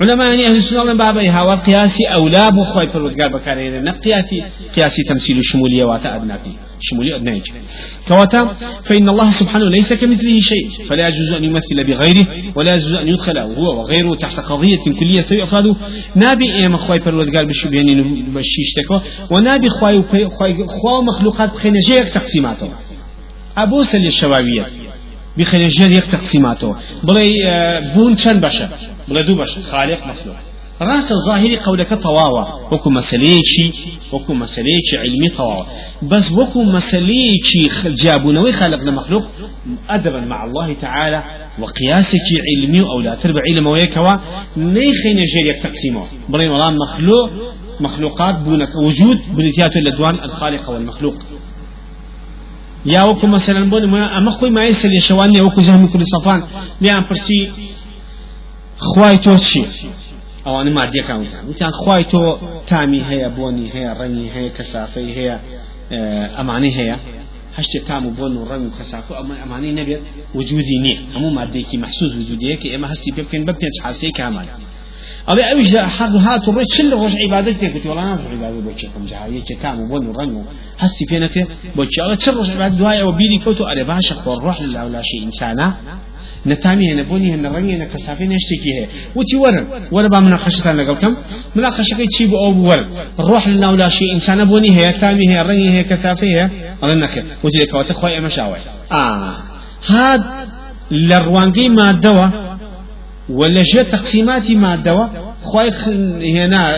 علماء 0.01 0.29
يعني 0.29 0.47
أهل 0.47 0.55
السنة 0.55 0.83
من 0.83 0.97
باب 0.97 1.17
هوا 1.17 1.55
قياسي 1.55 2.03
أولا 2.13 2.49
بخوي 2.49 2.87
فرودقار 2.87 3.33
بكارين 3.33 3.83
نقياتي 3.83 4.43
قياسي 4.75 5.03
تمثيل 5.03 5.37
الشمولية 5.37 5.83
واتا 5.83 6.15
أدناكي 6.15 6.51
شمولية 6.81 7.15
أدناك 7.15 7.41
كواتا 8.07 8.55
فإن 8.83 9.09
الله 9.09 9.31
سبحانه 9.31 9.65
ليس 9.65 9.93
كمثله 9.93 10.39
شيء 10.39 10.69
فلا 10.89 11.07
يجوز 11.07 11.31
أن 11.31 11.43
يمثل 11.43 11.83
بغيره 11.83 12.27
ولا 12.55 12.75
يجوز 12.75 12.93
أن 12.93 13.07
يدخل 13.07 13.37
هو 13.37 13.79
وغيره 13.79 14.15
تحت 14.15 14.39
قضية 14.39 14.77
كلية 14.99 15.21
سوي 15.21 15.43
أفراده. 15.43 15.75
نابي 16.15 16.45
إيما 16.55 16.77
خوي 16.77 16.99
فرودقار 16.99 17.45
بشبهين 17.45 18.25
بشيشتكوا 18.33 18.99
ونابي 19.31 19.69
خوي 19.69 20.03
خوي 20.67 21.03
مخلوقات 21.03 21.53
بخينا 21.53 21.79
جيك 21.87 22.07
تقسيماته 22.07 22.69
أبو 23.57 23.83
سلي 23.83 24.07
الشبابية 24.07 24.65
بخينا 25.37 25.67
جيك 25.67 26.05
تقسيماته 26.05 26.75
بلي 27.03 27.33
بون 27.95 28.15
چند 28.17 28.45
بشر 28.45 28.69
بلا 29.07 29.21
دو 29.21 29.35
باش 29.35 29.57
خالق 29.71 29.99
مخلوق. 30.07 30.35
رأس 30.81 31.11
الظاهري 31.11 31.57
قولك 31.57 31.93
طواوة. 31.93 32.73
وكو 32.73 32.89
مسليشي 32.89 33.73
وكو 34.13 34.33
مسليشي 34.33 34.97
علمي 34.97 35.29
طواوة. 35.37 35.65
بس 36.03 36.31
وكو 36.31 36.63
مسليشي 36.63 37.63
جابونوي 38.03 38.51
خالقنا 38.51 38.91
مخلوق؟ 38.91 39.23
أدبا 39.89 40.19
مع 40.19 40.43
الله 40.43 40.73
تعالى. 40.73 41.23
وقياسك 41.59 42.27
علمي 42.47 42.79
أو 42.79 43.01
لا 43.01 43.15
تربع 43.15 43.41
علم 43.49 43.67
ويكوا. 43.67 44.15
نيخين 44.57 45.19
جيريك 45.33 45.63
تقسيمه. 45.63 46.03
برين 46.29 46.49
والله 46.49 46.69
مخلوق. 46.69 47.29
مخلوقات 47.79 48.39
بونك 48.39 48.75
وجود. 48.85 49.19
بنتيات 49.37 49.75
الأدوان 49.75 50.15
الخالق 50.15 50.69
والمخلوق. 50.69 51.15
يا 52.85 53.03
وكو 53.03 53.27
مثلا 53.27 53.69
بون 53.69 53.85
ما 53.85 54.17
أما 54.17 54.31
خوي 54.31 54.49
ما 54.49 54.65
يسأل 54.65 54.93
يشواني 54.97 55.41
وكو 55.41 55.61
زهمي 55.61 55.87
كل 55.87 56.03
صفان. 56.05 56.43
لأن 56.81 57.03
برسي 57.09 57.51
خوای 58.89 59.17
تۆ 59.25 59.33
چی 59.47 59.61
ئەوانە 60.45 60.71
مادیەکان 60.77 61.17
وتان 61.21 61.43
وتیان 61.49 61.71
خوای 61.71 62.03
تۆ 62.11 62.21
تامی 62.69 63.01
هەیە 63.09 63.29
بۆنی 63.37 63.67
هەیە 63.75 63.91
ڕەنی 63.99 64.27
هەیە 64.35 64.51
کەسافەی 64.57 65.09
هەیە 65.17 65.35
ئەمانەی 66.37 66.73
هەیە 66.79 66.97
هەشتێ 67.57 67.79
تام 67.87 68.03
و 68.05 68.11
بۆن 68.17 68.33
و 68.39 68.43
ڕنگ 68.49 68.63
و 68.67 68.71
کەسافە 68.79 69.13
ئەمە 69.19 69.35
ئەمانەی 69.41 69.73
نەبێت 69.79 70.01
وجودی 70.37 70.77
نییە 70.85 70.97
هەموو 71.13 71.31
مادێکی 71.37 71.77
محسوس 71.83 72.11
وجودیەکە 72.19 72.67
ئێمە 72.73 72.87
هەستی 72.91 73.11
پێ 73.15 73.21
بکەین 73.25 73.43
بە 73.47 73.53
پێنج 73.59 73.75
حاسی 73.83 74.11
کامان 74.19 74.47
ئەڵێ 75.29 75.43
ئەویش 75.49 75.71
حەز 75.97 76.13
هات 76.25 76.43
و 76.47 76.51
ڕێ 76.55 76.65
چل 76.73 76.89
ڕۆژ 77.01 77.13
عیبادەت 77.23 77.55
تێکوتی 77.61 77.87
وڵا 77.91 78.03
ناز 78.09 78.19
عیبادەت 78.33 78.61
بۆ 78.67 78.71
چێکم 78.79 79.03
جاهایەکی 79.11 79.55
تام 79.61 79.77
و 79.81 79.85
بۆن 79.91 80.03
و 80.09 80.13
ڕنگ 80.17 80.33
و 80.39 80.41
هەستی 80.83 81.05
پێ 81.09 81.17
نەکرد 81.23 81.49
بۆچی 81.77 81.99
ئەڵێ 82.03 82.15
چ 82.23 82.25
ڕۆژ 82.37 82.47
عیبادەت 82.53 82.77
دوای 82.79 82.99
ئەوە 83.01 83.13
بیری 83.19 83.37
کەوت 83.43 83.59
نتامي 86.47 86.91
هنا 86.91 87.03
بوني 87.03 87.33
هنا 87.33 87.49
رني 87.49 87.75
هنا 87.75 87.85
كسافي 87.85 88.27
نشتكي 88.27 88.71
هي 88.79 88.87
وتي 89.15 89.35
ورن 89.35 89.67
ورا 89.91 90.07
با 90.07 90.19
مناقشة 90.19 90.73
لقل 90.73 90.93
كم؟ 90.93 91.15
مناقشة 91.55 91.95
كي 91.95 92.07
تشيب 92.07 92.33
أو 92.33 92.67
ورن 92.67 92.85
الروح 93.19 93.47
لنا 93.47 93.69
ولا 93.69 93.89
شيء 93.89 94.13
إنسان 94.13 94.45
بوني 94.45 94.69
هي 94.77 94.91
تامي 94.91 95.29
هي 95.29 95.41
رني 95.41 95.69
هي 95.69 95.83
كسافي 95.83 96.25
هي. 96.25 96.49
أنا 96.83 96.95
نخل 96.95 97.23
وتي 97.43 97.57
لك 97.57 97.73
وتخوي 97.73 98.19
مشاوي 98.19 98.57
آه. 98.91 99.35
هاد 99.87 100.23
لروانجي 100.91 101.69
ما 101.69 101.91
دوا 101.91 102.27
ولا 103.29 103.63
جاء 105.45 105.69
تقسيماتي 105.69 105.71
ما 105.71 105.71
دوا 105.71 106.21
خواي 106.23 106.35
هنا 106.35 106.77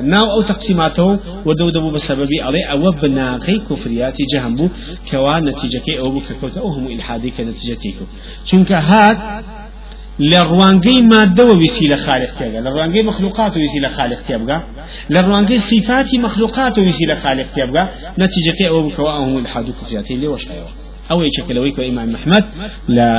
ناو 0.00 0.30
أو 0.30 0.42
تقسيماته 0.42 1.18
ودو 1.46 1.70
دبو 1.70 1.90
بسبب 1.90 2.28
علي 2.42 2.70
أو 2.70 2.90
بناقي 3.02 3.58
كفريات 3.58 4.14
جهنبو 4.34 4.68
كوا 5.10 5.40
نتيجة 5.40 5.98
أو 5.98 6.10
بككوت 6.10 6.58
أو 6.58 6.68
هم 6.68 6.86
الحادي 6.86 7.30
كنتيجتيكو 7.30 8.04
چونك 8.46 8.72
هاد 8.72 9.18
لروانجي 10.18 11.02
مادة 11.02 11.44
وسيلة 11.44 11.96
خالق 11.96 12.38
تيبقى 12.38 12.60
لروانجي 12.60 13.02
مخلوقات 13.02 13.56
وسيلة 13.56 13.88
خالق 13.88 14.22
تيبقى 14.22 14.68
لروانجي 15.10 15.58
صفات 15.58 16.14
مخلوقات 16.14 16.78
وسيلة 16.78 17.14
خالق 17.14 17.46
تيبقى 17.54 17.88
نتيجة 18.18 18.68
أو 18.68 18.88
بكوا 18.88 19.10
هم 19.10 19.38
الحادي 19.38 19.72
كفريات 19.72 20.10
اللي 20.10 20.28
وش 20.28 20.48
أيوه 20.50 20.66
أو 21.10 21.22
يشكل 21.22 21.58
ويكو 21.58 21.82
إمام 21.82 22.12
محمد 22.12 22.44
لا 22.88 23.10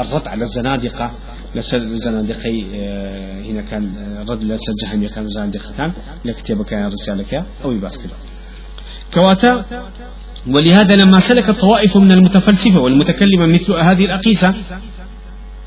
الرد 0.00 0.28
على 0.28 0.44
الزنادقة 0.44 1.10
لسر 1.54 1.94
زنادقي 1.94 2.64
آه، 2.74 3.42
هنا 3.42 3.62
كان 3.62 3.84
آه، 3.96 4.32
رد 4.32 4.44
لسر 4.44 4.72
جهنم 4.82 5.06
كان 5.06 5.28
زنادقة 5.28 5.72
كان 5.78 5.92
لكتب 6.24 6.62
كان 6.62 6.86
رسالك 6.86 7.44
أو 7.64 7.72
يباس 7.72 7.98
كده 7.98 8.14
كواتا 9.14 9.64
ولهذا 10.46 10.96
لما 10.96 11.20
سلك 11.20 11.48
الطوائف 11.48 11.96
من 11.96 12.12
المتفلسفة 12.12 12.80
والمتكلمة 12.80 13.46
مثل 13.46 13.72
هذه 13.72 14.04
الأقيسة 14.04 14.54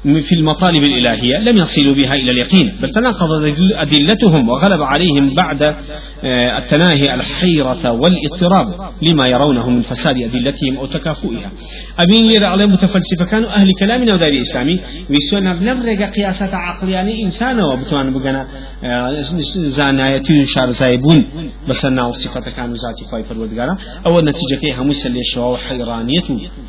في 0.03 0.35
المطالب 0.35 0.83
الإلهية 0.83 1.37
لم 1.37 1.57
يصلوا 1.57 1.93
بها 1.95 2.15
إلى 2.15 2.31
اليقين 2.31 2.77
بل 2.81 2.89
تناقض 2.89 3.55
أدلتهم 3.75 4.49
وغلب 4.49 4.81
عليهم 4.81 5.33
بعد 5.35 5.75
التناهي 6.23 7.13
الحيرة 7.13 7.91
والاضطراب 7.91 8.91
لما 9.01 9.27
يرونه 9.27 9.69
من 9.69 9.81
فساد 9.81 10.17
أدلتهم 10.17 10.77
أو 10.77 10.85
تكافؤها. 10.85 11.51
أبين 11.99 12.25
لي 12.25 12.45
على 12.45 12.65
متفلسفة 12.65 13.25
كانوا 13.25 13.49
أهل 13.49 13.71
كلامنا 13.79 14.13
ودار 14.13 14.29
الإسلامي 14.29 14.79
ويسونا 15.09 15.53
بنبرق 15.53 16.11
قياسات 16.11 16.53
عقلياني 16.53 17.23
إنسان 17.25 17.59
وبتوان 17.59 18.13
بقنا 18.13 18.47
آه، 18.83 19.21
زانايتي 19.55 20.45
شار 20.45 20.71
زايبون 20.71 21.25
بس 21.69 21.85
أنه 21.85 22.11
صفة 22.11 22.51
كانوا 22.51 22.75
ذاتي 22.75 23.05
خايف 23.11 23.27
فرودقارا 23.27 23.77
أو 24.05 24.19
النتيجة 24.19 24.55
كي 24.61 24.73
هم 24.73 24.91
سليشوا 24.91 25.45
وحيرانية 25.45 26.21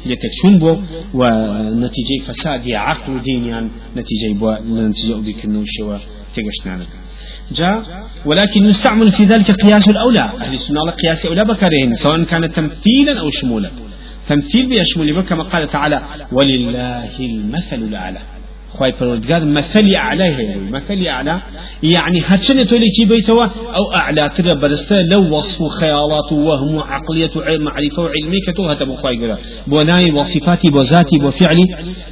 يكتشون 0.07 0.59
بو 0.59 0.77
ونتيجة 1.15 2.23
فساد 2.27 2.71
عقل 2.71 3.23
دينيان 3.23 3.71
نتيجة 3.97 4.38
بو 4.38 4.53
نتيجة 4.53 5.15
أودي 5.15 5.33
كنو 5.33 5.62
شوا 5.67 5.99
تقشنانا 6.37 7.02
جاء 7.52 7.82
ولكن 8.24 8.64
يستعمل 8.64 9.12
في 9.12 9.24
ذلك 9.24 9.50
قياس 9.50 9.88
الأولى. 9.88 10.20
أهل 10.20 10.54
السنة 10.54 10.90
قياس 10.90 11.26
أولى 11.26 11.44
بكرهن 11.44 11.94
سواء 11.94 12.22
كان 12.24 12.52
تمثيلا 12.52 13.20
أو 13.20 13.30
شمولا. 13.30 13.70
تمثيل 14.28 14.68
بيشمل 14.68 15.20
كما 15.20 15.42
قال 15.42 15.72
تعالى 15.72 16.02
ولله 16.32 17.20
المثل 17.20 17.76
الأعلى. 17.76 18.32
خواهي 18.78 18.92
پروردگار 18.92 19.44
مثل 19.44 19.94
أعلى 19.94 20.24
هي 20.24 20.56
مثل 20.56 21.06
أعلى 21.06 21.42
يعني 21.82 22.20
هاتشن 22.26 22.66
تولي 22.66 22.87
كي 22.96 23.04
بيتوا 23.04 23.44
أو 23.78 23.92
أعلى 23.94 24.30
ترى 24.37 24.54
برسته 24.54 25.02
لو 25.02 25.37
وصف 25.37 25.62
خيالات 25.62 26.32
وهم 26.32 26.78
عقلية 26.78 27.30
معرفة 27.58 28.02
وعلمي 28.02 28.40
كتو 28.46 28.66
هتبو 28.66 28.94
خواهي 28.94 29.16
قرار 29.16 29.38
بوناي 29.66 30.11
وصفاتي 30.11 30.70
بذاتي 30.70 31.18
بفعلي 31.18 31.66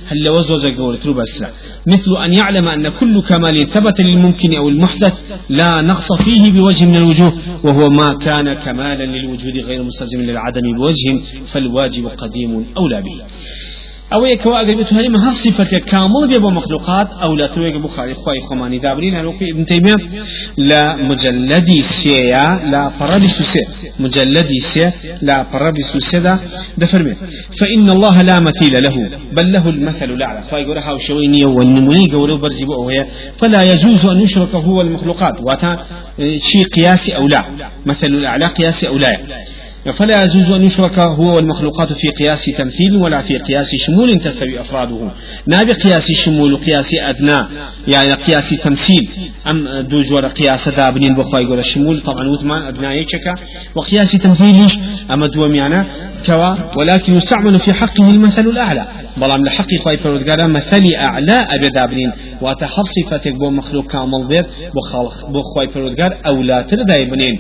هل 0.07 0.29
وزوز 0.29 0.67
قول 0.67 0.97
بس 0.97 1.45
مثل 1.87 2.17
أن 2.25 2.33
يعلم 2.33 2.69
أن 2.69 2.89
كل 2.89 3.23
كمال 3.23 3.69
ثبت 3.69 4.01
للممكن 4.01 4.55
أو 4.55 4.69
المحدث 4.69 5.15
لا 5.49 5.81
نقص 5.83 6.13
فيه 6.25 6.53
بوجه 6.53 6.85
من 6.85 6.97
الوجوه 6.97 7.33
وهو 7.65 7.89
ما 7.89 8.09
كان 8.25 8.55
كمالا 8.55 9.05
للوجود 9.05 9.57
غير 9.59 9.83
مستلزم 9.83 10.21
للعدم 10.21 10.61
بوجه 10.79 11.21
فالواجب 11.53 12.07
قديم 12.07 12.67
أولى 12.79 13.03
به. 13.03 13.17
أو 14.13 14.25
يكوا 14.25 14.63
اگر 14.63 14.75
بتواني 14.75 15.09
ما 15.09 15.33
صفة 15.33 15.79
كامل 15.79 16.29
بيبو 16.29 16.51
مخلوقات 16.51 17.09
أو 17.23 17.35
لا 17.35 17.47
تويق 17.47 17.77
بخاري 17.77 18.15
خوي 18.15 18.41
خماني 18.41 18.79
دابرين 18.79 19.15
هلو 19.15 19.35
ابن 19.43 19.65
تيمية. 19.65 19.97
لا 20.59 20.97
مجلدي 20.97 21.83
سيا 21.83 22.61
لا 22.73 22.91
فرد 22.99 23.23
سي 23.23 23.63
مجلدي 24.01 24.61
سي 24.61 24.91
لا 25.23 25.45
فرد 25.45 25.75
سي 25.81 26.21
دا 26.21 26.39
دفرمي 26.79 27.15
فإن 27.61 27.91
الله 27.91 28.23
لا 28.23 28.41
مثيل 28.41 28.83
له 28.83 28.95
بل 29.33 29.53
له 29.53 29.69
المثل 29.69 30.11
الأعلى. 30.11 30.43
خوي 30.51 30.61
يقول 30.63 30.79
هاو 30.79 30.99
شويني 30.99 31.45
والنموني 31.45 32.13
قولوا 32.13 32.39
برزي 32.39 32.65
بو 32.65 32.91
فلا 33.39 33.63
يجوز 33.63 34.07
أن 34.07 34.21
يشرك 34.21 34.55
هو 34.55 34.81
المخلوقات. 34.81 35.41
واتا 35.41 35.87
شيء 36.53 36.65
قياسي 36.77 37.17
أو 37.17 37.29
لا. 37.29 37.45
مثل 37.87 38.07
الأعلى 38.07 38.47
قياسي 38.47 38.89
أو 38.89 38.99
لا. 38.99 39.13
فلا 39.85 40.25
يجوز 40.25 40.51
أن 40.57 40.65
يشرك 40.67 40.99
هو 40.99 41.37
والمخلوقات 41.37 41.93
في 41.93 42.09
قياس 42.09 42.45
تمثيل 42.45 42.97
ولا 42.97 43.21
في 43.21 43.39
قياس 43.39 43.75
شمول 43.77 44.19
تستوي 44.19 44.61
أفراده. 44.61 45.11
نابي 45.47 45.73
قياس 45.73 46.13
شمول 46.13 46.57
قياس 46.57 46.95
أدنى 46.95 47.37
يعني 47.89 48.15
قياس 48.15 48.51
تمثيل. 48.51 49.09
أم 49.47 49.81
دو 49.81 50.01
جور 50.01 50.27
قياس 50.27 50.69
دابنين 50.69 51.15
بخواي 51.15 51.45
يقول 51.45 51.59
الشمول 51.59 52.01
طبعا 52.01 52.29
وثمان 52.29 52.63
أدنى 52.63 52.87
يشكا 52.87 53.35
وقياس 53.75 54.13
تمثيل 54.13 54.81
أما 55.11 55.27
دو 55.27 55.49
معنى 55.49 55.85
كوا 56.27 56.77
ولكن 56.77 57.15
يستعمل 57.15 57.59
في 57.59 57.73
حقه 57.73 58.11
المثل 58.11 58.49
الأعلى. 58.49 58.87
بلام 59.17 59.45
لحق 59.45 59.67
خواي 59.85 59.97
فرودگارا 59.97 60.47
مثل 60.47 60.85
أعلى 60.97 61.33
أبي 61.33 61.69
دابنين 61.75 62.13
واتحر 62.43 62.83
صفتك 62.83 63.35
بو 63.35 63.51
مخلوق 63.51 63.87
كامل 63.87 64.27
بيت 64.29 64.47
بو 65.33 65.43
خواي 65.43 65.69
فرودگار 65.69 66.13
أولا 66.27 66.63
ترداي 66.63 67.05
بنين 67.05 67.39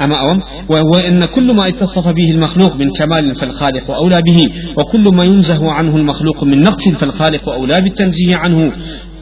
أما 0.00 0.16
أوم؟ 0.20 0.42
وإن 0.68 1.24
كل 1.24 1.54
ما 1.54 1.68
اتصف 1.68 2.08
به 2.08 2.30
المخلوق 2.30 2.76
من 2.76 2.90
كمال 2.90 3.34
فالخالق 3.34 3.90
أولى 3.90 4.22
به 4.22 4.48
وكل 4.76 5.08
ما 5.14 5.24
ينزه 5.24 5.72
عنه 5.72 5.96
المخلوق 5.96 6.44
من 6.44 6.62
نقص 6.62 6.88
فالخالق 6.88 7.48
أولى 7.48 7.80
بالتنزيه 7.80 8.36
عنه. 8.36 8.72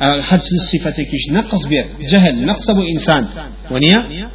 آه، 0.02 0.20
حد 0.20 0.40
الصفة 0.54 0.90
كيش 0.90 1.30
نقص 1.30 1.66
بيت 1.66 1.86
جهل 2.12 2.46
نقص 2.46 2.70
بو 2.70 2.82
إنسان 2.82 3.26
ونيا 3.70 4.28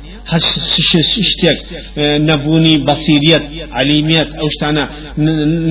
آه، 1.98 2.18
نبوني 2.18 2.78
بصيرية 2.78 3.50
عليمية 3.72 4.22
أو 4.22 4.50
شتانا 4.50 4.90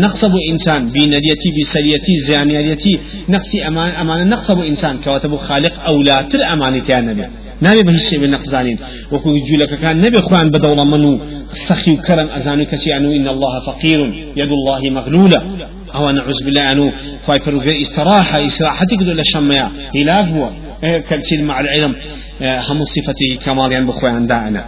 نقص 0.05 0.25
بو 0.25 0.39
إنسان 0.51 0.91
بينريتي 0.91 1.51
بسريتي 1.61 2.17
زانيتي 2.29 2.99
نقص 3.29 3.55
أمان 3.69 3.91
أمان 3.91 4.29
نقص 4.29 4.53
بو 4.53 4.63
إنسان 4.63 4.99
كواتبو 4.99 5.37
خالق 5.37 5.85
أو 5.85 6.03
لا 6.03 6.23
تر 6.23 6.39
أمانتي 7.67 7.81
النبي 7.81 7.83
نابي 7.83 7.83
به 7.83 7.99
شيء 8.11 8.19
من 8.19 8.31
نقزانين 8.31 8.79
وكو 9.13 9.33
جولك 9.33 9.75
كان 9.81 10.01
نبي 10.01 10.21
خوان 10.21 10.51
بدولة 10.51 10.85
منو 10.85 11.21
سخي 11.69 11.93
وكرم 11.93 12.29
أزانو 12.31 12.65
كتي 12.65 12.97
أنو 12.97 13.13
إن 13.13 13.29
الله 13.29 13.61
فقير 13.67 14.01
يد 14.37 14.53
الله 14.53 14.91
مغلولة. 14.91 15.41
أو 15.95 16.11
نعوذ 16.11 16.45
بالله 16.45 16.73
أنو 16.73 16.93
خواي 17.27 17.41
فرغي 17.41 17.81
استراحة 17.81 18.47
استراحتك 18.47 18.99
دول 18.99 19.21
الشمية 19.21 19.71
هلاك 19.95 20.29
هو 20.29 20.51
كالشيء 20.83 21.43
مع 21.43 21.61
العلم. 21.61 21.95
هم 22.41 22.85
صفتي 22.85 23.37
كمال 23.45 23.73
يعني 23.73 23.87
بخوان 23.87 24.27
دائنا 24.27 24.65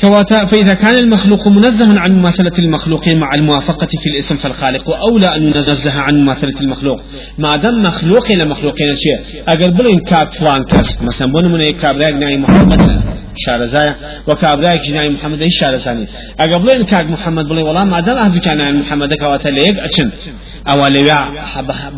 كواتا 0.00 0.44
فإذا 0.44 0.74
كان 0.74 0.98
المخلوق 0.98 1.48
منزها 1.48 2.00
عن 2.00 2.12
مماثلة 2.12 2.58
المخلوق 2.58 3.08
مع 3.08 3.34
الموافقة 3.34 3.88
في 4.02 4.08
الاسم 4.14 4.36
فالخالق 4.36 4.90
أولى 4.90 5.26
أن 5.36 5.42
ينزه 5.42 5.92
عن 5.92 6.14
مماثلة 6.14 6.60
المخلوق. 6.60 7.00
ما 7.38 7.56
دام 7.56 7.82
مخلوق 7.82 8.30
إلى 8.30 8.44
مخلوق 8.44 8.74
شيء 8.76 9.44
أقرب 9.48 9.76
بلين 9.76 9.98
كاب 10.00 10.26
فلان 10.26 10.62
كاس 10.62 11.02
مثلا 11.02 11.32
بون 11.32 11.52
من 11.52 11.72
كاب 11.72 11.96
محمد 12.38 13.00
شارزايا 13.36 13.96
وكابراك 14.28 14.80
جناي 14.80 15.08
محمد 15.08 15.42
إيش 15.42 15.58
شارزاني. 15.60 16.06
اقبل 16.40 16.70
ان 16.70 16.84
كاك 16.84 17.06
محمد 17.10 17.44
بلي 17.48 17.62
والله 17.62 17.84
ما 17.84 18.00
دام 18.00 18.16
أهل 18.16 18.38
كان 18.38 18.78
محمد 18.78 19.14
كواتا 19.14 19.48
ليك 19.48 19.78
أتشن. 19.78 20.10
أو 20.68 20.86
ليا 20.86 21.18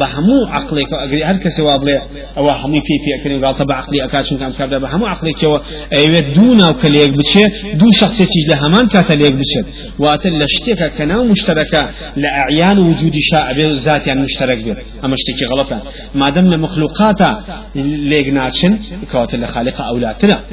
بهمو 0.00 0.46
عقلك 0.46 0.92
اقري 0.92 1.24
هر 1.24 1.36
كسي 1.36 1.62
وابلي 1.62 2.02
أو 2.36 2.50
همي 2.50 2.80
في 2.80 2.94
في 3.04 3.10
أكني 3.20 3.46
قال 3.46 3.58
تبع 3.58 3.74
عقلي 3.74 4.04
أكاشن 4.04 4.38
كان 4.38 4.52
كابدا 4.52 4.78
بهمو 4.78 5.06
عقلك 5.06 5.42
و 5.42 5.58
أيوه 5.92 6.20
دون 6.20 6.60
أو 6.60 6.74
كليك 6.74 7.10
بتشي 7.10 7.44
دو 7.74 7.91
شخصية 8.00 8.24
تيجي 8.24 8.46
لهمان 8.48 8.88
كاتا 8.88 9.12
ليك 9.12 9.32
بتشي 9.32 9.60
وأتل 9.98 10.44
لشتك 10.44 10.92
كنا 10.98 11.22
مشتركة 11.22 11.90
لأعيان 12.16 12.78
وجود 12.78 13.14
شاء 13.30 13.60
ذات 13.72 14.06
يعني 14.06 14.22
مشترك 14.22 14.58
بير 14.64 14.82
أما 15.04 15.14
اشتكي 15.14 15.44
غلطا 15.52 15.82
ما 16.14 16.30
دام 16.30 16.62
مخلوقاتا 16.62 17.44
ليك 17.74 18.28
ناتشن 18.28 18.78
كواتا 19.10 19.36
لخالقة 19.36 19.88
أو 19.88 19.98
لا 19.98 20.16
ترى 20.20 20.44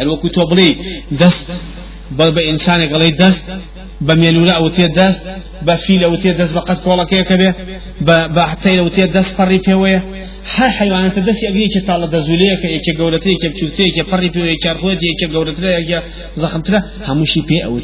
الوكو 0.00 0.28
توبلي 0.28 0.76
دست. 1.12 1.46
بل 2.10 2.32
بإنسان 2.32 2.88
قلي 2.88 3.10
دست. 3.10 3.44
بميلولا 4.00 4.56
أو 4.56 4.68
تي 4.68 4.88
دست. 4.88 5.28
بفيل 5.62 6.04
أو 6.04 6.14
تي 6.14 6.32
دست. 6.32 6.54
بقد 6.54 6.76
كولا 6.76 7.04
كيك 7.04 7.32
به 7.32 7.54
بحتى 8.26 8.78
أو 8.78 8.88
تي 8.88 9.06
دست. 9.06 9.34
فري 9.34 9.58
بيوه 9.58 10.02
هر 10.56 10.70
حيوانات 10.70 11.18
دست 11.18 11.42
يجري 11.42 11.66
كي 11.68 11.80
طالع 11.80 12.06
دزوليه 12.06 12.54
كي 12.62 12.78
كي 12.78 12.92
جولتي 12.92 13.34
كي 13.34 13.48
بشوتي 13.48 13.90
كي 13.90 14.02
فري 14.10 14.28
بيوه 14.28 14.54
كي 14.62 14.70
أرخوتي 14.70 15.06
كي 15.20 15.26
جولتي 15.26 15.84
كي 15.84 16.00
زخمتلا 16.36 16.82
همشي 17.08 17.40
بي 17.40 17.64
أو 17.64 17.80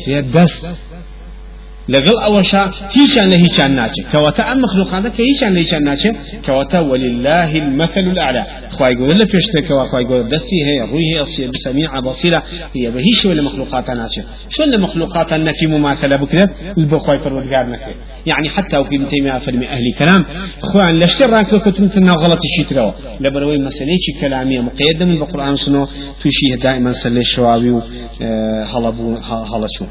أول 2.26 2.44
شاء 2.44 2.70
هيشان 2.96 3.28
لهيشان 3.30 3.74
ناتش 3.74 3.94
كواتا 4.12 4.52
أم 4.52 4.58
مخلوقات 4.58 5.06
كهيشان 5.06 5.54
لهيشان 5.54 5.84
ناتش 5.84 6.02
كواتا 6.46 6.80
ولله 6.80 7.58
المثل 7.58 8.00
الأعلى. 8.00 8.46
خواي 8.70 8.92
يقول 8.92 9.18
له 9.18 9.24
فيش 9.24 9.68
كوا 9.68 9.86
خواي 9.86 10.02
يقول 10.02 10.28
دستي 10.28 10.56
هي 10.64 10.80
روحي 10.80 11.22
أصير 11.22 11.50
بسميعة 11.50 12.00
بصيرة 12.00 12.42
هي 12.76 12.90
بهيش 12.90 13.24
ولا 13.24 13.42
مخلوقات 13.42 13.90
ناتش 13.90 14.20
شو 14.48 14.62
اللي 14.62 14.78
مخلوقات 14.78 15.34
في 15.34 15.66
مماثلة 15.66 16.16
بكذا 16.16 16.50
البخواي 16.78 17.18
فرودقار 17.18 17.66
نكي 17.66 17.94
يعني 18.26 18.48
حتى 18.48 18.76
ابن 18.76 19.08
تيمية 19.08 19.38
فرمي 19.38 19.68
أهلي 19.68 19.92
كلام 19.98 20.24
خوان 20.60 21.00
لشتر 21.00 21.30
راك 21.30 21.54
كتب 21.54 21.90
تنا 21.90 22.12
غلط 22.12 22.40
شي 22.56 22.64
ترى 22.64 22.94
لبروي 23.20 23.58
مسألة 23.58 23.98
كلامية 24.20 24.60
مقيدة 24.60 25.04
من 25.04 25.12
القرآن 25.12 25.56
سنو 25.56 25.86
تشيه 26.20 26.54
دائما 26.62 26.92
سلي 26.92 27.20
الشواوي 27.20 27.82
هلبو 28.74 29.16
هلشو 29.54 29.84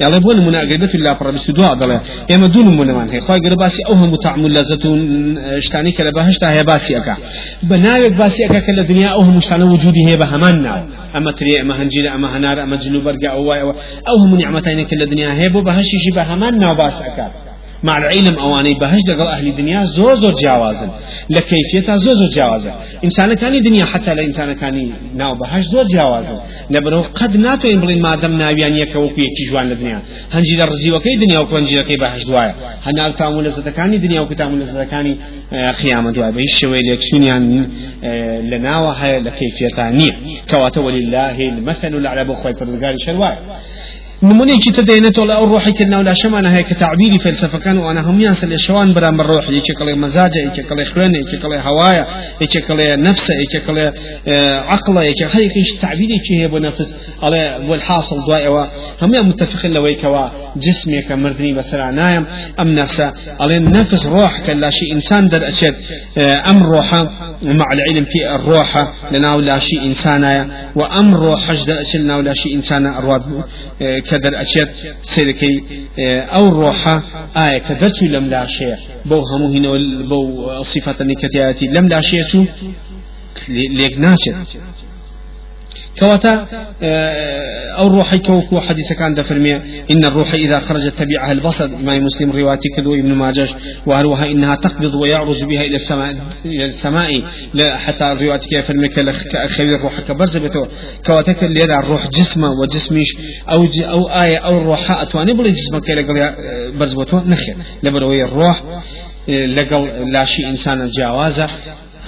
يعني 0.00 0.20
بقول 0.20 0.42
مناقبة 0.46 0.90
الله 0.94 1.12
بس 1.38 1.50
دعاء 1.50 1.74
بلا 1.74 2.00
اما 2.34 2.46
دون 2.46 2.76
من 2.76 3.10
هي 3.10 3.20
خوي 3.20 3.40
باسي 3.40 3.82
أو 3.88 3.94
هم 3.94 4.14
تعمل 4.14 4.52
لذتون 4.52 5.38
اشتاني 5.38 5.92
كلا 5.92 6.10
بهشتا 6.10 6.50
هي 6.50 6.64
باسي 6.64 6.96
اكا 6.98 7.16
بناوك 7.62 8.12
باسي 8.12 8.46
اكا 8.46 8.60
كلا 8.66 8.82
دنيا 8.82 9.08
أو 9.08 9.20
هم 9.20 9.36
مشتان 9.36 9.62
وجودي 9.62 10.06
هي 10.06 10.16
بهمان 10.16 10.62
ناو. 10.62 10.82
اما 11.16 11.32
تري 11.32 11.60
اما 11.60 11.82
هنجيل 11.82 12.06
اما 12.06 12.36
هنار 12.36 12.62
اما 12.62 12.76
جنوب 12.76 13.04
برجع 13.04 13.32
أو 13.32 13.52
أو 14.08 14.16
هم 14.24 14.40
نعمتين 14.40 14.86
كلا 14.86 15.04
دنيا 15.04 15.32
هي 15.32 15.48
بو 15.48 15.60
بهشي 15.60 15.96
شي 16.04 16.10
بهمان 16.16 16.58
ناو 16.58 16.74
باس 16.76 17.02
اكا 17.02 17.47
مع 17.82 17.98
العلم 17.98 18.38
أواني 18.38 18.74
بهش 18.74 19.00
دقل 19.08 19.26
أهل 19.26 19.48
الدنيا 19.48 19.84
زور 19.84 20.14
زور 20.14 20.32
جاوازا 20.44 20.90
لكيفيتها 21.30 21.96
زور 21.96 22.14
زور 22.14 22.28
جاوازا 22.36 22.74
إنسان 23.04 23.34
كان 23.34 23.62
دنيا 23.62 23.84
حتى 23.84 24.14
لا 24.14 24.22
إنسان 24.24 24.52
كان 24.52 24.92
ناو 25.16 25.34
بهش 25.34 25.64
زور 25.64 25.84
جاوازا 25.94 26.42
لبرو 26.70 27.02
قد 27.02 27.36
ناتو 27.36 27.68
إن 27.70 27.80
بلين 27.80 28.02
ما 28.02 28.16
دم 28.16 28.38
ناويان 28.38 28.76
يكا 28.76 28.98
وكو 28.98 29.20
يكي 29.20 29.44
جوان 29.50 29.72
الدنيا 29.72 30.02
هنجي 30.32 30.56
لرزي 30.56 30.92
وكي 30.92 31.16
دنيا 31.16 31.38
وكو 31.38 31.56
هنجي 31.56 31.76
لكي 31.76 31.94
بهش 32.00 32.24
دوايا 32.24 32.54
هنا 32.86 33.10
تامو 33.10 33.40
لزدكاني 33.40 33.98
دنيا 33.98 34.20
وكو 34.20 34.34
تامو 34.34 34.56
لزدكاني 34.56 35.16
خيامة 35.72 36.10
دوايا 36.10 36.30
بهش 36.30 36.60
شوي 36.60 36.80
ليكسونيان 36.80 37.68
لناوة 38.50 38.92
هاي 38.92 39.20
لكيفيتها 39.20 39.90
نية 39.90 40.12
كواتا 40.50 40.80
ولله 40.80 41.48
المثل 41.48 41.94
الأعلى 41.94 42.24
بخوي 42.24 42.54
فردقاري 42.54 42.96
شرواي 43.06 43.38
نموني 44.22 44.52
كي 44.52 44.70
تدينت 44.70 45.18
ولا 45.18 45.38
روحي 45.38 45.72
كنا 45.72 45.98
ولا 45.98 46.14
شمانة 46.14 46.48
هيك 46.48 46.72
تعبيري 46.72 47.18
فلسفة 47.18 47.58
كان 47.58 47.78
وأنا 47.78 48.00
هم 48.00 48.20
ينسى 48.20 48.46
الشوان 48.46 48.94
برا 48.94 49.10
من 49.10 49.20
روح 49.20 49.48
يجي 49.48 49.72
كله 49.78 49.94
مزاجه 49.94 50.38
يجي 50.38 50.62
كله 50.62 50.84
خوان 50.84 51.14
يجي 51.14 51.36
كله 51.42 51.60
هوايا 51.60 52.06
يجي 52.40 52.60
كله 52.60 52.96
نفسه 52.96 53.34
يجي 53.34 53.66
كله 53.66 53.92
عقله 54.72 55.02
يجي 55.02 55.24
هيك 55.24 55.56
إيش 55.56 55.72
تعبيري 55.82 56.18
كي 56.18 56.40
هي 56.40 56.48
بنفس 56.48 56.94
على 57.22 57.66
والحاصل 57.68 58.24
دواء 58.24 58.70
هم 59.02 59.28
متفقين 59.28 59.72
لو 59.72 59.94
كوا 60.02 60.28
جسمك 60.56 61.12
مردني 61.12 61.52
بس 61.52 61.74
نايم 61.74 62.26
ام 62.60 62.68
نفسه 62.68 63.12
على 63.40 63.56
النفس 63.56 64.06
روح 64.06 64.40
كلا 64.46 64.70
شيء 64.70 64.92
انسان 64.92 65.28
در 65.28 65.48
اشد 65.48 65.74
ام 66.50 66.62
روحه 66.62 67.04
مع 67.42 67.66
العلم 67.72 68.04
في 68.04 68.34
الروح 68.34 68.92
لنا 69.12 69.34
ولا 69.34 69.58
شيء 69.58 69.84
انسان 69.84 70.50
وام 70.74 71.14
روح 71.14 71.52
در 71.52 71.80
اشد 71.80 72.00
لنا 72.00 72.16
ولا 72.16 72.34
شيء 72.34 72.54
انسان 72.54 72.86
ارواد 72.86 73.22
كدر 74.10 74.32
أشياء 74.42 74.68
سيركي 75.02 75.54
أو 76.36 76.48
روحة 76.48 77.02
آية 77.36 77.58
كدرتو 77.58 78.06
لم 78.06 78.24
لا 78.30 78.46
شيء. 78.46 78.76
بو 79.04 79.20
همو 79.30 79.46
هنا 79.52 79.68
بو 80.08 80.62
صفة 80.62 81.04
نكتياتي 81.04 81.66
لم 81.66 81.88
لا 81.88 82.00
شيء 82.00 82.46
ليك 83.48 83.98
ناشد 83.98 84.36
كواتا 86.00 86.46
أو 87.78 87.86
الروح 87.86 88.16
كوكو 88.16 88.60
حديث 88.60 88.92
كان 88.92 89.14
دفرمي 89.14 89.54
إن 89.90 90.04
الروح 90.04 90.34
إذا 90.34 90.58
خرجت 90.58 90.94
تبعها 90.98 91.32
البصر. 91.32 91.68
ما 91.68 91.98
مسلم 91.98 92.30
روايتي 92.32 92.68
كذو 92.76 92.94
ابن 92.94 93.14
ماجش 93.14 93.54
وهروها 93.86 94.26
إنها 94.26 94.54
تقبض 94.54 94.94
ويعرج 94.94 95.44
بها 95.44 95.62
إلى 95.62 95.74
السماء 95.74 96.10
إلى 96.44 96.64
السماء. 96.64 97.22
حتى 97.56 98.16
روايتك 98.22 98.52
يفرمي 98.52 98.88
كأخوي 98.88 99.74
الروح 99.74 100.00
كبرزبته 100.00 100.68
كواتك 101.06 101.44
اللي 101.44 101.64
الروح 101.64 102.08
جسمه 102.08 102.50
وجسمش 102.50 103.06
أو 103.50 103.68
أو 103.82 104.08
آية 104.08 104.38
أو 104.38 104.58
الروح 104.58 104.90
أتواني 104.90 105.32
بلي 105.32 105.50
جسمك 105.50 105.82
كلا 105.84 106.36
برزبته 106.78 107.28
نخير. 107.28 107.56
لبروي 107.82 108.24
الروح 108.24 108.62
لقل 109.28 110.12
لا 110.12 110.24
شيء 110.24 110.48
إنسان 110.48 110.88
جاوازه 110.98 111.46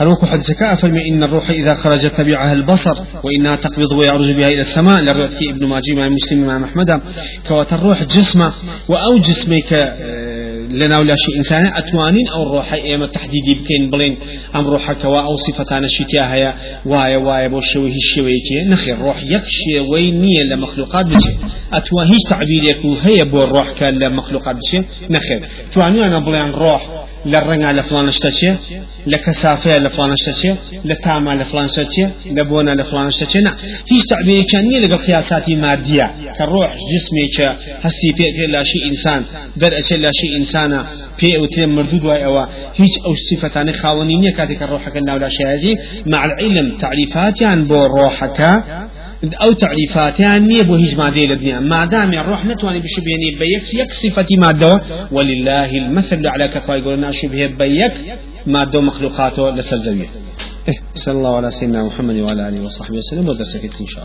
هروك 0.01 0.25
حدثك 0.25 0.63
أفرمي 0.63 1.09
إن 1.09 1.23
الروح 1.23 1.51
إذا 1.51 1.75
خرج 1.75 2.11
تبعها 2.11 2.53
البصر 2.53 2.99
وإنها 3.25 3.57
تقبض 3.57 3.93
ويعرج 3.93 4.33
بها 4.33 4.49
إلى 4.49 4.61
السماء. 4.61 5.03
لرؤية 5.03 5.51
ابن 5.51 5.67
ماجي 5.67 5.95
مع 5.97 6.09
مسلم 6.09 6.47
مع 6.47 6.59
محمد 6.59 7.01
كوات 7.49 7.73
الروح 7.73 8.03
جسمه 8.05 8.53
وأو 8.89 9.19
جسمك 9.19 9.73
لنا 10.71 10.99
ولا 10.99 11.15
شيء 11.17 11.39
إنسان 11.39 11.67
أتوانين 11.67 12.29
أو 12.29 12.43
الروح 12.43 12.73
إيما 12.73 13.07
تحديدي 13.07 13.55
بكين 13.55 13.91
بلين 13.91 14.17
أم 14.57 14.67
روحك 14.67 15.05
أو 15.05 15.37
صفتان 15.37 15.85
الشتيا 15.85 16.35
هي 16.35 16.55
وايا 16.87 17.17
وايا 17.17 17.49
بو 17.49 17.61
شوي 17.61 17.93
الشوي 17.97 18.33
نخي 18.69 18.93
الروح 18.93 19.23
يكشي 19.23 19.81
وينية 19.93 20.43
لمخلوقات 20.53 21.07
بشي. 21.07 21.33
أتوان 21.73 22.07
هيش 22.07 22.21
يكون 22.65 22.99
هي 23.03 23.25
بو 23.25 23.45
الروح 23.45 23.71
كان 23.71 23.95
لمخلوقات 23.95 24.57
بشي 24.57 24.79
نخي 25.11 25.41
تواني 25.73 26.07
أنا 26.07 26.19
بلين 26.19 26.51
روح 26.51 27.01
للرنع 27.27 27.73
لفلان 27.73 28.09
اشتشي 28.09 28.53
لكسافة 29.07 29.79
لفلان 29.79 30.11
اشتشي 30.13 30.55
لتاما 30.85 31.31
لفلان 31.35 31.65
اشتشي 31.65 32.05
لبونا 32.27 32.71
لفلان 32.71 33.07
اشتشي 33.07 33.39
نا 33.39 33.57
هيش 33.93 34.03
تعبير 34.11 34.45
كان 34.53 34.83
لقى 34.83 34.97
قياسات 35.07 35.51
مادية 35.51 36.15
كالروح 36.39 36.77
جسمي 36.93 37.47
هسي 37.83 38.13
في 38.17 38.47
لا 38.53 38.63
شيء 38.63 38.83
إنسان 38.91 39.25
أشي 39.63 39.97
لا 39.97 40.11
شيء 40.21 40.37
إنسان 40.41 40.60
في 41.17 41.37
أو 41.37 41.47
تيم 41.47 41.75
مردود 41.75 42.05
واي 42.05 42.25
أو 42.25 42.39
هيش 42.77 42.91
أو 43.07 43.15
صفتان 43.31 43.73
خاونينية 43.73 44.31
كاتك 44.37 44.63
الروح 44.63 44.89
كنا 44.89 45.15
ولا 45.15 45.29
شيء 45.29 45.79
مع 46.07 46.25
العلم 46.25 46.77
تعريفات 46.77 47.43
عن 47.43 47.65
بو 47.65 47.87
روحك 47.87 48.41
أو 49.43 49.53
تعريفات 49.53 50.21
يعني 50.21 50.63
بو 50.63 50.75
هيج 50.75 50.99
مادة 50.99 51.21
لدنيا 51.21 51.61
ما 51.61 51.85
دام 51.85 52.13
الروح 52.13 52.45
نتواني 52.45 52.81
بشبهني 52.81 53.31
بيك 53.39 53.75
يك 53.75 53.93
صفة 53.93 54.27
مادة 54.39 54.83
ولله 55.13 55.71
المثل 55.79 56.27
على 56.27 56.49
كفا 56.49 56.75
يقولنا 56.75 57.11
شبه 57.13 57.47
بيك 57.47 57.95
مادة 58.47 58.81
مخلوقاته 58.81 59.51
لسر 59.51 59.77
زوية 59.77 60.09
إيه 60.69 60.75
صلى 60.95 61.15
الله 61.15 61.37
على 61.37 61.51
سيدنا 61.51 61.85
محمد 61.85 62.17
وعلى 62.17 62.49
آله 62.49 62.61
وصحبه 62.65 62.99
وسلم. 62.99 63.29
ودرسك 63.29 63.65
إن 63.65 63.71
شاء 63.71 63.81
الله. 63.81 63.97